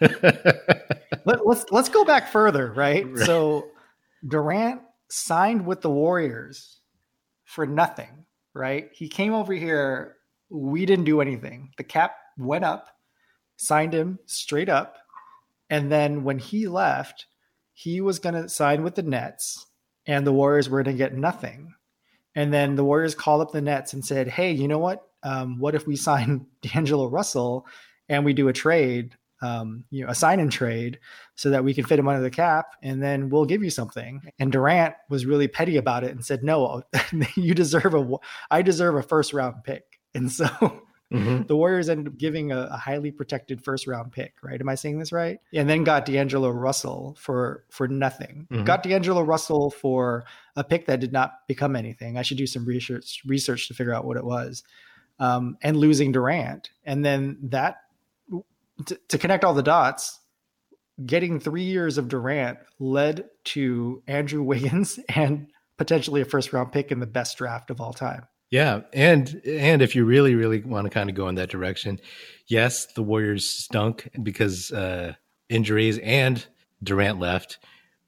Let, 1.26 1.46
let's 1.46 1.66
let's 1.70 1.88
go 1.90 2.04
back 2.04 2.28
further, 2.28 2.72
right? 2.72 3.06
right? 3.06 3.26
So 3.26 3.68
Durant 4.26 4.82
signed 5.08 5.66
with 5.66 5.80
the 5.80 5.90
Warriors 5.90 6.80
for 7.44 7.66
nothing, 7.66 8.26
right? 8.54 8.90
He 8.92 9.08
came 9.08 9.32
over 9.32 9.52
here. 9.52 10.16
We 10.48 10.86
didn't 10.86 11.04
do 11.04 11.20
anything. 11.20 11.72
The 11.76 11.84
cap 11.84 12.16
went 12.38 12.64
up, 12.64 12.88
signed 13.56 13.92
him 13.92 14.18
straight 14.26 14.68
up. 14.68 14.96
And 15.68 15.90
then 15.90 16.24
when 16.24 16.38
he 16.38 16.66
left, 16.66 17.26
he 17.72 18.00
was 18.00 18.18
going 18.18 18.34
to 18.34 18.48
sign 18.48 18.82
with 18.82 18.94
the 18.94 19.02
Nets, 19.02 19.66
and 20.06 20.26
the 20.26 20.32
Warriors 20.32 20.68
were 20.68 20.82
going 20.82 20.96
to 20.96 20.98
get 20.98 21.16
nothing. 21.16 21.74
And 22.34 22.52
then 22.52 22.76
the 22.76 22.84
Warriors 22.84 23.14
called 23.14 23.40
up 23.40 23.52
the 23.52 23.60
Nets 23.60 23.92
and 23.92 24.04
said, 24.04 24.28
Hey, 24.28 24.52
you 24.52 24.68
know 24.68 24.78
what? 24.78 25.06
Um, 25.22 25.58
what 25.58 25.74
if 25.74 25.86
we 25.86 25.96
sign 25.96 26.46
D'Angelo 26.62 27.06
Russell 27.06 27.66
and 28.08 28.24
we 28.24 28.32
do 28.32 28.48
a 28.48 28.52
trade 28.52 29.16
um, 29.42 29.84
you 29.90 30.04
know, 30.04 30.10
a 30.10 30.14
sign 30.14 30.40
and 30.40 30.52
trade 30.52 30.98
so 31.34 31.50
that 31.50 31.64
we 31.64 31.72
can 31.72 31.84
fit 31.84 31.98
him 31.98 32.08
under 32.08 32.22
the 32.22 32.30
cap 32.30 32.74
and 32.82 33.02
then 33.02 33.30
we'll 33.30 33.46
give 33.46 33.62
you 33.62 33.70
something. 33.70 34.20
And 34.38 34.52
Durant 34.52 34.94
was 35.08 35.26
really 35.26 35.48
petty 35.48 35.76
about 35.76 36.04
it 36.04 36.10
and 36.10 36.24
said, 36.24 36.42
no, 36.42 36.82
you 37.34 37.54
deserve 37.54 37.94
a, 37.94 38.16
I 38.50 38.62
deserve 38.62 38.96
a 38.96 39.02
first 39.02 39.32
round 39.32 39.64
pick. 39.64 39.98
And 40.14 40.30
so 40.30 40.44
mm-hmm. 40.46 41.42
the 41.46 41.56
Warriors 41.56 41.88
ended 41.88 42.08
up 42.08 42.18
giving 42.18 42.52
a, 42.52 42.68
a, 42.72 42.76
highly 42.76 43.10
protected 43.10 43.62
first 43.62 43.86
round 43.86 44.12
pick, 44.12 44.34
right? 44.42 44.60
Am 44.60 44.68
I 44.68 44.74
saying 44.74 44.98
this 44.98 45.12
right? 45.12 45.38
And 45.54 45.68
then 45.70 45.84
got 45.84 46.04
D'Angelo 46.04 46.50
Russell 46.50 47.16
for, 47.18 47.64
for 47.70 47.88
nothing. 47.88 48.46
Mm-hmm. 48.50 48.64
Got 48.64 48.82
D'Angelo 48.82 49.22
Russell 49.22 49.70
for 49.70 50.24
a 50.56 50.64
pick 50.64 50.86
that 50.86 51.00
did 51.00 51.12
not 51.12 51.46
become 51.48 51.76
anything. 51.76 52.18
I 52.18 52.22
should 52.22 52.38
do 52.38 52.46
some 52.46 52.66
research, 52.66 53.22
research 53.24 53.68
to 53.68 53.74
figure 53.74 53.94
out 53.94 54.04
what 54.04 54.18
it 54.18 54.24
was. 54.24 54.62
Um, 55.18 55.58
and 55.62 55.76
losing 55.76 56.12
Durant. 56.12 56.70
And 56.84 57.04
then 57.04 57.36
that 57.42 57.82
to, 58.86 58.98
to 59.08 59.18
connect 59.18 59.44
all 59.44 59.54
the 59.54 59.62
dots, 59.62 60.18
getting 61.04 61.40
three 61.40 61.64
years 61.64 61.98
of 61.98 62.08
Durant 62.08 62.58
led 62.78 63.24
to 63.44 64.02
Andrew 64.06 64.42
Wiggins 64.42 64.98
and 65.08 65.48
potentially 65.78 66.20
a 66.20 66.26
first 66.26 66.52
round 66.52 66.72
pick 66.72 66.92
in 66.92 67.00
the 67.00 67.06
best 67.06 67.38
draft 67.38 67.70
of 67.70 67.80
all 67.80 67.92
time. 67.92 68.26
Yeah, 68.50 68.80
and 68.92 69.40
and 69.46 69.80
if 69.80 69.94
you 69.94 70.04
really 70.04 70.34
really 70.34 70.60
want 70.60 70.84
to 70.86 70.90
kind 70.90 71.08
of 71.08 71.14
go 71.14 71.28
in 71.28 71.36
that 71.36 71.50
direction, 71.50 72.00
yes, 72.48 72.86
the 72.86 73.02
Warriors 73.02 73.46
stunk 73.46 74.08
because 74.22 74.72
uh, 74.72 75.14
injuries 75.48 75.98
and 75.98 76.44
Durant 76.82 77.20
left. 77.20 77.58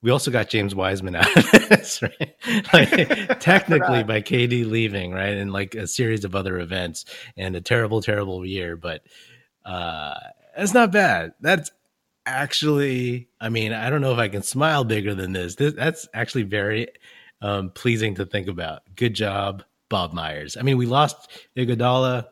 We 0.02 0.10
also 0.10 0.32
got 0.32 0.48
James 0.48 0.74
Wiseman 0.74 1.14
out 1.14 1.36
of 1.36 1.50
this, 1.68 2.02
right? 2.02 2.34
Like, 2.72 3.38
technically 3.40 4.02
by 4.02 4.20
KD 4.20 4.68
leaving, 4.68 5.12
right, 5.12 5.34
and 5.34 5.52
like 5.52 5.76
a 5.76 5.86
series 5.86 6.24
of 6.24 6.34
other 6.34 6.58
events 6.58 7.04
and 7.36 7.54
a 7.54 7.60
terrible, 7.60 8.02
terrible 8.02 8.44
year, 8.44 8.76
but 8.76 9.02
uh, 9.64 10.14
that's 10.56 10.74
not 10.74 10.92
bad. 10.92 11.34
That's 11.40 11.70
actually, 12.26 13.28
I 13.40 13.48
mean, 13.48 13.72
I 13.72 13.90
don't 13.90 14.00
know 14.00 14.12
if 14.12 14.18
I 14.18 14.28
can 14.28 14.42
smile 14.42 14.84
bigger 14.84 15.14
than 15.14 15.32
this. 15.32 15.56
this 15.56 15.74
that's 15.74 16.08
actually 16.14 16.44
very 16.44 16.88
um, 17.40 17.70
pleasing 17.70 18.14
to 18.16 18.26
think 18.26 18.48
about. 18.48 18.82
Good 18.94 19.14
job, 19.14 19.64
Bob 19.88 20.12
Myers. 20.12 20.56
I 20.56 20.62
mean, 20.62 20.78
we 20.78 20.86
lost 20.86 21.30
Iguodala. 21.56 22.26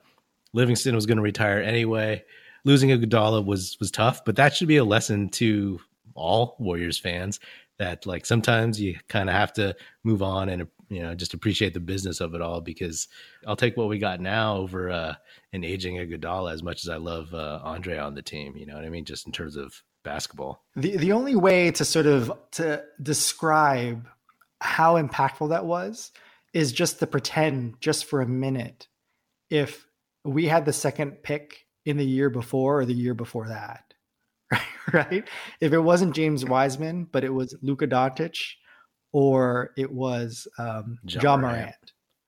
Livingston 0.53 0.95
was 0.95 1.07
going 1.07 1.19
to 1.19 1.23
retire 1.23 1.61
anyway. 1.61 2.25
Losing 2.65 2.91
Iguodala 2.91 3.45
was 3.45 3.77
was 3.81 3.91
tough, 3.91 4.25
but 4.25 4.37
that 4.37 4.55
should 4.55 4.69
be 4.69 4.77
a 4.77 4.85
lesson 4.85 5.29
to 5.31 5.81
all 6.15 6.57
Warriors 6.59 6.99
fans 6.99 7.41
that 7.79 8.05
like 8.05 8.27
sometimes 8.27 8.81
you 8.81 8.99
kind 9.09 9.29
of 9.29 9.35
have 9.35 9.53
to 9.55 9.75
move 10.05 10.23
on 10.23 10.49
and 10.49 10.67
you 10.91 11.03
know 11.03 11.15
just 11.15 11.33
appreciate 11.33 11.73
the 11.73 11.81
business 11.81 12.21
of 12.21 12.35
it 12.35 12.43
all 12.43 12.61
because 12.61 13.09
I'll 13.47 13.57
take 13.57 13.77
what 13.77 13.89
we 13.89 13.99
got 13.99 14.21
now 14.21 14.57
over 14.57 14.91
uh, 14.91 15.15
an 15.53 15.65
aging 15.65 15.97
Iguodala 15.97 16.53
as 16.53 16.63
much 16.63 16.85
as 16.85 16.91
I 16.91 16.97
love 16.97 17.33
uh, 17.33 17.61
Andre 17.63 17.97
on 17.97 18.15
the 18.15 18.23
team. 18.23 18.57
You 18.57 18.67
know 18.67 18.75
what 18.75 18.85
I 18.85 18.91
mean? 18.91 19.05
Just 19.05 19.27
in 19.27 19.33
terms 19.33 19.57
of 19.57 19.83
basketball. 20.03 20.65
The 20.77 20.97
the 20.97 21.13
only 21.13 21.37
way 21.37 21.71
to 21.71 21.85
sort 21.85 22.07
of 22.07 22.33
to 22.53 22.83
describe 23.03 24.07
how 24.61 25.01
impactful 25.01 25.49
that 25.51 25.65
was 25.65 26.13
is 26.53 26.73
just 26.73 26.99
to 26.99 27.07
pretend 27.07 27.81
just 27.81 28.05
for 28.05 28.21
a 28.21 28.27
minute 28.27 28.89
if 29.49 29.87
we 30.25 30.47
had 30.47 30.65
the 30.65 30.73
second 30.73 31.23
pick 31.23 31.67
in 31.87 31.97
the 31.97 32.05
year 32.05 32.29
before 32.29 32.81
or 32.81 32.85
the 32.85 32.95
year 32.95 33.15
before 33.15 33.49
that. 33.49 33.95
Right? 34.93 35.29
If 35.61 35.73
it 35.73 35.79
wasn't 35.79 36.17
James 36.17 36.45
Wiseman, 36.45 37.07
but 37.13 37.23
it 37.23 37.33
was 37.33 37.55
Luka 37.63 37.87
Doncic 37.87 38.55
or 39.13 39.73
it 39.77 39.93
was 39.93 40.47
um, 40.59 40.99
Ja 41.05 41.37
Morant. 41.37 41.75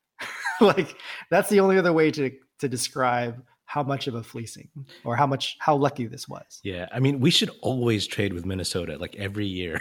like 0.61 0.97
that's 1.31 1.49
the 1.49 1.61
only 1.61 1.79
other 1.79 1.93
way 1.93 2.11
to 2.11 2.31
to 2.61 2.69
describe 2.69 3.43
how 3.73 3.83
much 3.83 4.07
of 4.07 4.15
a 4.15 4.23
fleecing 4.23 4.69
or 5.03 5.17
how 5.17 5.27
much 5.27 5.57
how 5.59 5.75
lucky 5.75 6.07
this 6.07 6.29
was. 6.29 6.61
Yeah, 6.63 6.87
I 6.93 7.01
mean, 7.01 7.21
we 7.21 7.31
should 7.31 7.51
always 7.63 8.07
trade 8.07 8.35
with 8.35 8.45
Minnesota 8.45 8.99
like 8.99 9.17
every 9.17 9.47
year. 9.47 9.81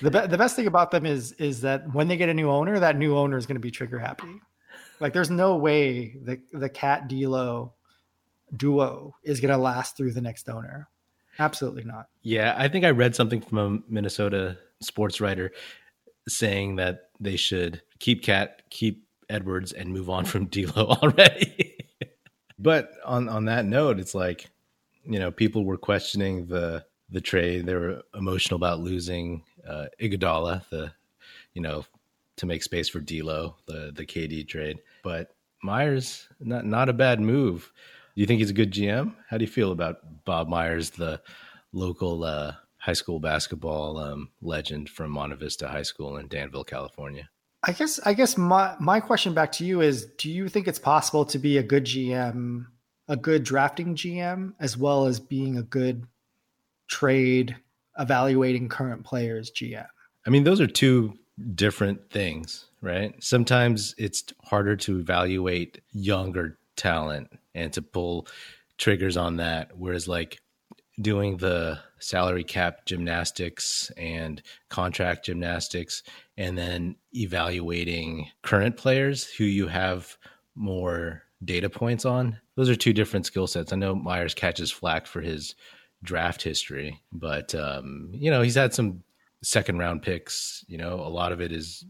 the 0.00 0.10
be- 0.10 0.26
the 0.26 0.38
best 0.38 0.56
thing 0.56 0.66
about 0.66 0.90
them 0.90 1.04
is 1.04 1.32
is 1.32 1.60
that 1.60 1.92
when 1.94 2.08
they 2.08 2.16
get 2.16 2.28
a 2.28 2.34
new 2.34 2.50
owner, 2.50 2.78
that 2.78 2.96
new 2.96 3.16
owner 3.16 3.36
is 3.36 3.46
going 3.46 3.56
to 3.56 3.60
be 3.60 3.70
trigger 3.70 3.98
happy. 3.98 4.40
Like, 5.00 5.12
there's 5.12 5.30
no 5.30 5.56
way 5.56 6.16
the 6.22 6.40
the 6.52 6.68
KAT 6.68 7.08
D'Lo 7.08 7.74
duo 8.56 9.14
is 9.22 9.40
going 9.40 9.52
to 9.52 9.58
last 9.58 9.96
through 9.96 10.12
the 10.12 10.20
next 10.20 10.48
owner. 10.48 10.88
Absolutely 11.38 11.84
not. 11.84 12.08
Yeah, 12.22 12.54
I 12.56 12.68
think 12.68 12.84
I 12.84 12.90
read 12.90 13.14
something 13.14 13.40
from 13.40 13.58
a 13.58 13.92
Minnesota 13.92 14.58
sports 14.80 15.20
writer 15.20 15.52
saying 16.30 16.76
that 16.76 17.10
they 17.18 17.36
should 17.36 17.82
keep 17.98 18.22
KAT, 18.22 18.62
keep 18.70 19.04
Edwards, 19.28 19.72
and 19.72 19.92
move 19.92 20.10
on 20.10 20.24
from 20.24 20.46
D'Lo 20.50 20.86
already. 20.86 21.86
but 22.58 22.90
on 23.04 23.28
on 23.28 23.44
that 23.46 23.64
note, 23.64 23.98
it's 23.98 24.14
like 24.14 24.46
you 25.04 25.18
know 25.18 25.30
people 25.30 25.64
were 25.64 25.76
questioning 25.78 26.46
the 26.46 26.84
the 27.10 27.20
trade. 27.20 27.66
They 27.66 27.74
were 27.74 28.02
emotional 28.14 28.56
about 28.56 28.80
losing 28.80 29.42
uh, 29.66 29.86
Iguodala, 30.00 30.68
the 30.70 30.92
you 31.54 31.62
know 31.62 31.84
to 32.36 32.46
make 32.46 32.62
space 32.62 32.88
for 32.88 33.00
D'Lo, 33.00 33.56
the 33.66 33.92
the 33.94 34.06
KD 34.06 34.48
trade. 34.48 34.78
But 35.02 35.34
Myers, 35.62 36.28
not 36.40 36.64
not 36.64 36.88
a 36.88 36.94
bad 36.94 37.20
move. 37.20 37.72
Do 38.14 38.20
you 38.20 38.26
think 38.26 38.40
he's 38.40 38.50
a 38.50 38.54
good 38.54 38.72
GM? 38.72 39.14
How 39.28 39.38
do 39.38 39.44
you 39.44 39.50
feel 39.50 39.72
about 39.72 40.24
Bob 40.24 40.48
Myers, 40.48 40.90
the 40.90 41.20
local 41.72 42.24
uh, 42.24 42.54
high 42.80 42.94
school 42.94 43.20
basketball 43.20 43.98
um, 43.98 44.30
legend 44.40 44.88
from 44.88 45.10
Monte 45.10 45.36
Vista 45.36 45.68
High 45.68 45.82
School 45.82 46.16
in 46.16 46.28
Danville, 46.28 46.64
California. 46.64 47.28
I 47.62 47.72
guess 47.72 48.00
I 48.04 48.14
guess 48.14 48.36
my 48.36 48.74
my 48.80 49.00
question 49.00 49.34
back 49.34 49.52
to 49.52 49.64
you 49.64 49.82
is: 49.82 50.06
Do 50.18 50.30
you 50.30 50.48
think 50.48 50.66
it's 50.66 50.78
possible 50.78 51.24
to 51.26 51.38
be 51.38 51.58
a 51.58 51.62
good 51.62 51.84
GM, 51.84 52.66
a 53.06 53.16
good 53.16 53.44
drafting 53.44 53.94
GM, 53.94 54.54
as 54.58 54.76
well 54.76 55.06
as 55.06 55.20
being 55.20 55.58
a 55.58 55.62
good 55.62 56.06
trade 56.88 57.56
evaluating 57.98 58.68
current 58.68 59.04
players 59.04 59.50
GM? 59.50 59.86
I 60.26 60.30
mean, 60.30 60.44
those 60.44 60.60
are 60.60 60.66
two 60.66 61.18
different 61.54 62.10
things, 62.10 62.66
right? 62.80 63.14
Sometimes 63.22 63.94
it's 63.98 64.24
harder 64.42 64.76
to 64.76 64.98
evaluate 64.98 65.82
younger 65.92 66.58
talent 66.76 67.28
and 67.54 67.72
to 67.74 67.82
pull 67.82 68.26
triggers 68.78 69.18
on 69.18 69.36
that. 69.36 69.76
Whereas, 69.76 70.08
like 70.08 70.40
doing 70.98 71.36
the 71.36 71.78
salary 72.00 72.44
cap 72.44 72.86
gymnastics 72.86 73.90
and 73.96 74.42
contract 74.68 75.24
gymnastics, 75.24 76.02
and 76.36 76.56
then 76.56 76.96
evaluating 77.12 78.28
current 78.42 78.76
players 78.76 79.24
who 79.24 79.44
you 79.44 79.68
have 79.68 80.16
more 80.54 81.22
data 81.44 81.70
points 81.70 82.04
on. 82.04 82.38
Those 82.56 82.68
are 82.68 82.76
two 82.76 82.92
different 82.92 83.26
skill 83.26 83.46
sets. 83.46 83.72
I 83.72 83.76
know 83.76 83.94
Myers 83.94 84.34
catches 84.34 84.70
flack 84.70 85.06
for 85.06 85.20
his 85.20 85.54
draft 86.02 86.42
history, 86.42 87.00
but 87.12 87.54
um, 87.54 88.10
you 88.12 88.30
know 88.30 88.42
he's 88.42 88.54
had 88.54 88.74
some 88.74 89.02
second 89.42 89.78
round 89.78 90.02
picks. 90.02 90.64
You 90.68 90.78
know, 90.78 90.94
a 90.94 91.08
lot 91.08 91.32
of 91.32 91.40
it 91.40 91.52
is 91.52 91.84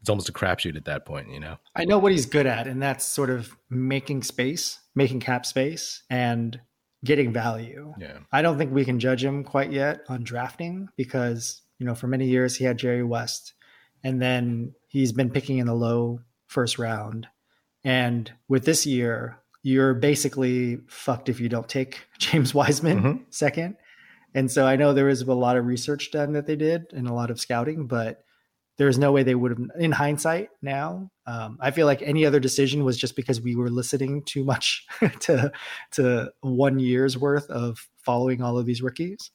it's 0.00 0.08
almost 0.08 0.28
a 0.28 0.32
crapshoot 0.32 0.76
at 0.76 0.84
that 0.86 1.04
point. 1.04 1.30
You 1.30 1.40
know, 1.40 1.56
I 1.74 1.84
know 1.84 1.98
what 1.98 2.12
he's 2.12 2.26
good 2.26 2.46
at, 2.46 2.66
and 2.66 2.82
that's 2.82 3.04
sort 3.04 3.30
of 3.30 3.56
making 3.70 4.22
space, 4.22 4.80
making 4.94 5.20
cap 5.20 5.46
space, 5.46 6.02
and 6.10 6.60
getting 7.06 7.32
value. 7.32 7.94
Yeah, 7.98 8.18
I 8.30 8.42
don't 8.42 8.58
think 8.58 8.72
we 8.72 8.84
can 8.84 8.98
judge 9.00 9.24
him 9.24 9.44
quite 9.44 9.72
yet 9.72 10.00
on 10.08 10.22
drafting 10.24 10.88
because 10.96 11.62
you 11.78 11.86
know 11.86 11.94
for 11.94 12.06
many 12.08 12.26
years 12.26 12.56
he 12.56 12.64
had 12.64 12.76
Jerry 12.78 13.02
West, 13.04 13.54
and 14.04 14.20
then 14.20 14.74
he's 14.88 15.12
been 15.12 15.30
picking 15.30 15.58
in 15.58 15.66
the 15.66 15.74
low 15.74 16.20
first 16.46 16.78
round, 16.78 17.26
and 17.84 18.30
with 18.48 18.64
this 18.64 18.84
year. 18.86 19.38
You're 19.62 19.94
basically 19.94 20.78
fucked 20.86 21.28
if 21.28 21.40
you 21.40 21.48
don't 21.48 21.68
take 21.68 22.06
James 22.20 22.54
Wiseman 22.54 23.02
Mhm. 23.02 23.24
second. 23.30 23.74
And 24.32 24.48
so 24.48 24.64
I 24.64 24.76
know 24.76 24.94
there 24.94 25.06
was 25.06 25.22
a 25.22 25.34
lot 25.34 25.56
of 25.56 25.66
research 25.66 26.12
done 26.12 26.34
that 26.34 26.46
they 26.46 26.54
did 26.54 26.92
and 26.92 27.08
a 27.08 27.12
lot 27.12 27.32
of 27.32 27.40
scouting, 27.40 27.88
but 27.88 28.22
there's 28.78 28.98
no 28.98 29.12
way 29.12 29.22
they 29.22 29.34
would 29.34 29.52
have, 29.52 29.60
in 29.78 29.92
hindsight 29.92 30.50
now, 30.60 31.10
um, 31.26 31.58
I 31.60 31.70
feel 31.70 31.86
like 31.86 32.02
any 32.02 32.26
other 32.26 32.40
decision 32.40 32.84
was 32.84 32.96
just 32.96 33.16
because 33.16 33.40
we 33.40 33.56
were 33.56 33.70
listening 33.70 34.22
too 34.24 34.44
much 34.44 34.86
to, 35.20 35.50
to 35.92 36.32
one 36.40 36.78
year's 36.78 37.16
worth 37.16 37.48
of 37.50 37.88
following 37.98 38.42
all 38.42 38.58
of 38.58 38.66
these 38.66 38.82
rookies. 38.82 39.30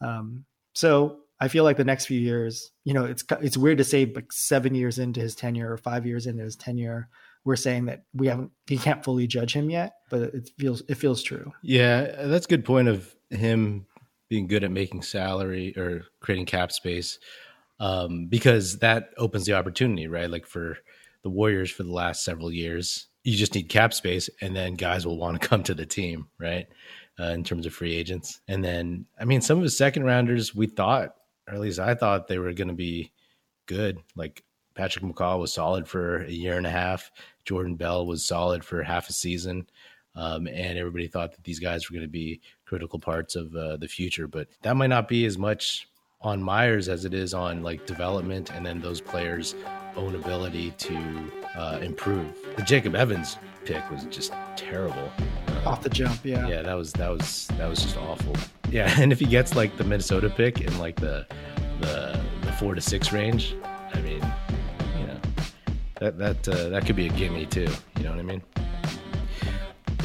Um, 0.00 0.44
so 0.74 1.20
I 1.38 1.48
feel 1.48 1.64
like 1.64 1.76
the 1.76 1.84
next 1.84 2.06
few 2.06 2.18
years, 2.18 2.72
you 2.84 2.92
know, 2.92 3.04
it's, 3.04 3.24
it's 3.40 3.56
weird 3.56 3.78
to 3.78 3.84
say, 3.84 4.04
but 4.04 4.32
seven 4.32 4.74
years 4.74 4.98
into 4.98 5.20
his 5.20 5.34
tenure 5.34 5.72
or 5.72 5.76
five 5.76 6.04
years 6.04 6.26
into 6.26 6.42
his 6.42 6.56
tenure, 6.56 7.08
we're 7.44 7.56
saying 7.56 7.86
that 7.86 8.04
we 8.12 8.26
haven't, 8.26 8.50
he 8.66 8.76
can't 8.76 9.04
fully 9.04 9.26
judge 9.26 9.54
him 9.54 9.70
yet, 9.70 9.94
but 10.10 10.22
it 10.34 10.50
feels, 10.58 10.82
it 10.88 10.96
feels 10.96 11.22
true. 11.22 11.52
yeah, 11.62 12.26
that's 12.26 12.46
a 12.46 12.48
good 12.48 12.64
point 12.64 12.88
of 12.88 13.14
him 13.30 13.86
being 14.28 14.46
good 14.46 14.64
at 14.64 14.70
making 14.70 15.02
salary 15.02 15.76
or 15.76 16.04
creating 16.20 16.46
cap 16.46 16.70
space 16.72 17.18
um, 17.80 18.26
because 18.26 18.78
that 18.78 19.10
opens 19.16 19.46
the 19.46 19.54
opportunity, 19.54 20.06
right? 20.06 20.30
Like 20.30 20.46
for 20.46 20.78
the 21.22 21.30
Warriors 21.30 21.70
for 21.70 21.82
the 21.82 21.92
last 21.92 22.22
several 22.22 22.52
years, 22.52 23.08
you 23.24 23.36
just 23.36 23.54
need 23.54 23.68
cap 23.68 23.92
space, 23.92 24.30
and 24.40 24.54
then 24.54 24.74
guys 24.74 25.06
will 25.06 25.18
want 25.18 25.40
to 25.40 25.48
come 25.48 25.62
to 25.64 25.74
the 25.74 25.86
team, 25.86 26.28
right? 26.38 26.66
Uh, 27.18 27.32
in 27.32 27.44
terms 27.44 27.66
of 27.66 27.74
free 27.74 27.94
agents, 27.94 28.40
and 28.48 28.64
then 28.64 29.06
I 29.18 29.24
mean, 29.24 29.40
some 29.40 29.58
of 29.58 29.64
his 29.64 29.76
second 29.76 30.04
rounders, 30.04 30.54
we 30.54 30.66
thought, 30.66 31.16
or 31.48 31.54
at 31.54 31.60
least 31.60 31.78
I 31.80 31.94
thought, 31.94 32.28
they 32.28 32.38
were 32.38 32.52
going 32.52 32.68
to 32.68 32.74
be 32.74 33.12
good. 33.66 33.98
Like 34.14 34.42
Patrick 34.74 35.04
McCaw 35.04 35.38
was 35.38 35.52
solid 35.52 35.86
for 35.86 36.22
a 36.24 36.30
year 36.30 36.56
and 36.56 36.66
a 36.66 36.70
half. 36.70 37.10
Jordan 37.44 37.76
Bell 37.76 38.06
was 38.06 38.26
solid 38.26 38.64
for 38.64 38.82
half 38.82 39.08
a 39.08 39.12
season. 39.12 39.66
Um, 40.14 40.48
and 40.48 40.78
everybody 40.78 41.06
thought 41.06 41.32
that 41.32 41.44
these 41.44 41.60
guys 41.60 41.88
were 41.88 41.94
going 41.94 42.06
to 42.06 42.10
be 42.10 42.40
critical 42.66 42.98
parts 42.98 43.36
of 43.36 43.54
uh, 43.54 43.76
the 43.76 43.88
future. 43.88 44.26
But 44.26 44.48
that 44.62 44.76
might 44.76 44.88
not 44.88 45.06
be 45.06 45.24
as 45.24 45.38
much 45.38 45.88
on 46.22 46.42
Myers 46.42 46.88
as 46.88 47.04
it 47.04 47.14
is 47.14 47.32
on 47.32 47.62
like 47.62 47.86
development 47.86 48.50
and 48.50 48.64
then 48.64 48.80
those 48.80 49.00
players' 49.00 49.54
own 49.96 50.14
ability 50.14 50.72
to 50.72 51.32
uh, 51.56 51.78
improve. 51.80 52.26
The 52.56 52.62
Jacob 52.62 52.94
Evans 52.94 53.38
pick 53.64 53.88
was 53.90 54.04
just 54.04 54.32
terrible. 54.56 55.10
Off 55.64 55.82
the 55.82 55.88
jump, 55.88 56.20
yeah. 56.24 56.46
Yeah, 56.46 56.62
that 56.62 56.74
was 56.74 56.92
that 56.94 57.08
was 57.08 57.48
that 57.56 57.68
was 57.68 57.82
just 57.82 57.96
awful. 57.96 58.36
Yeah, 58.70 58.92
and 59.00 59.12
if 59.12 59.20
he 59.20 59.26
gets 59.26 59.54
like 59.54 59.76
the 59.76 59.84
Minnesota 59.84 60.28
pick 60.28 60.60
in 60.60 60.78
like 60.78 60.96
the 60.96 61.26
the 61.80 62.20
the 62.42 62.52
four 62.52 62.74
to 62.74 62.80
six 62.80 63.12
range, 63.12 63.54
I 63.94 64.00
mean, 64.00 64.22
you 64.98 65.06
know, 65.06 65.20
that 66.00 66.18
that 66.18 66.48
uh, 66.48 66.68
that 66.68 66.84
could 66.84 66.96
be 66.96 67.06
a 67.06 67.10
gimme 67.10 67.46
too. 67.46 67.68
You 67.96 68.04
know 68.04 68.10
what 68.10 68.18
I 68.18 68.22
mean? 68.22 68.42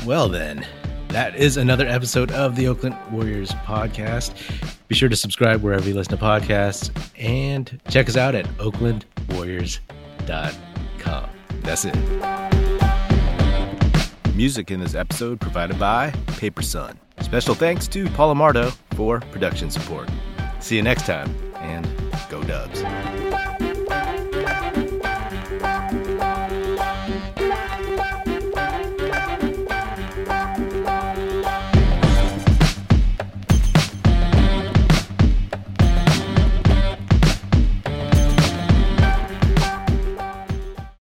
Well 0.06 0.30
then, 0.30 0.65
that 1.10 1.36
is 1.36 1.58
another 1.58 1.88
episode 1.88 2.32
of 2.32 2.56
the 2.56 2.67
Oakland 2.67 2.95
Warriors 3.12 3.51
podcast. 3.51 4.34
Be 4.88 4.95
sure 4.95 5.10
to 5.10 5.15
subscribe 5.15 5.62
wherever 5.62 5.88
you 5.88 5.95
listen 5.95 6.17
to 6.17 6.24
podcasts 6.24 6.91
and 7.17 7.80
check 7.89 8.08
us 8.08 8.17
out 8.17 8.36
at 8.36 8.45
oaklandwarriors.com. 8.58 11.30
That's 11.62 11.86
it. 11.86 11.95
Music 14.36 14.69
in 14.69 14.82
this 14.82 14.95
episode 14.95 15.39
provided 15.39 15.80
by 15.80 16.12
Paper 16.38 16.62
Sun. 16.62 17.00
Special 17.21 17.56
thanks 17.56 17.88
to 17.88 18.10
Paul 18.12 18.36
Amardo 18.36 18.76
for 18.95 19.21
production 19.32 19.71
support. 19.71 20.10
See 20.60 20.76
you 20.76 20.82
next 20.82 21.06
time, 21.06 21.34
and 21.56 21.88
go 22.30 22.43
Dubs. 22.43 22.84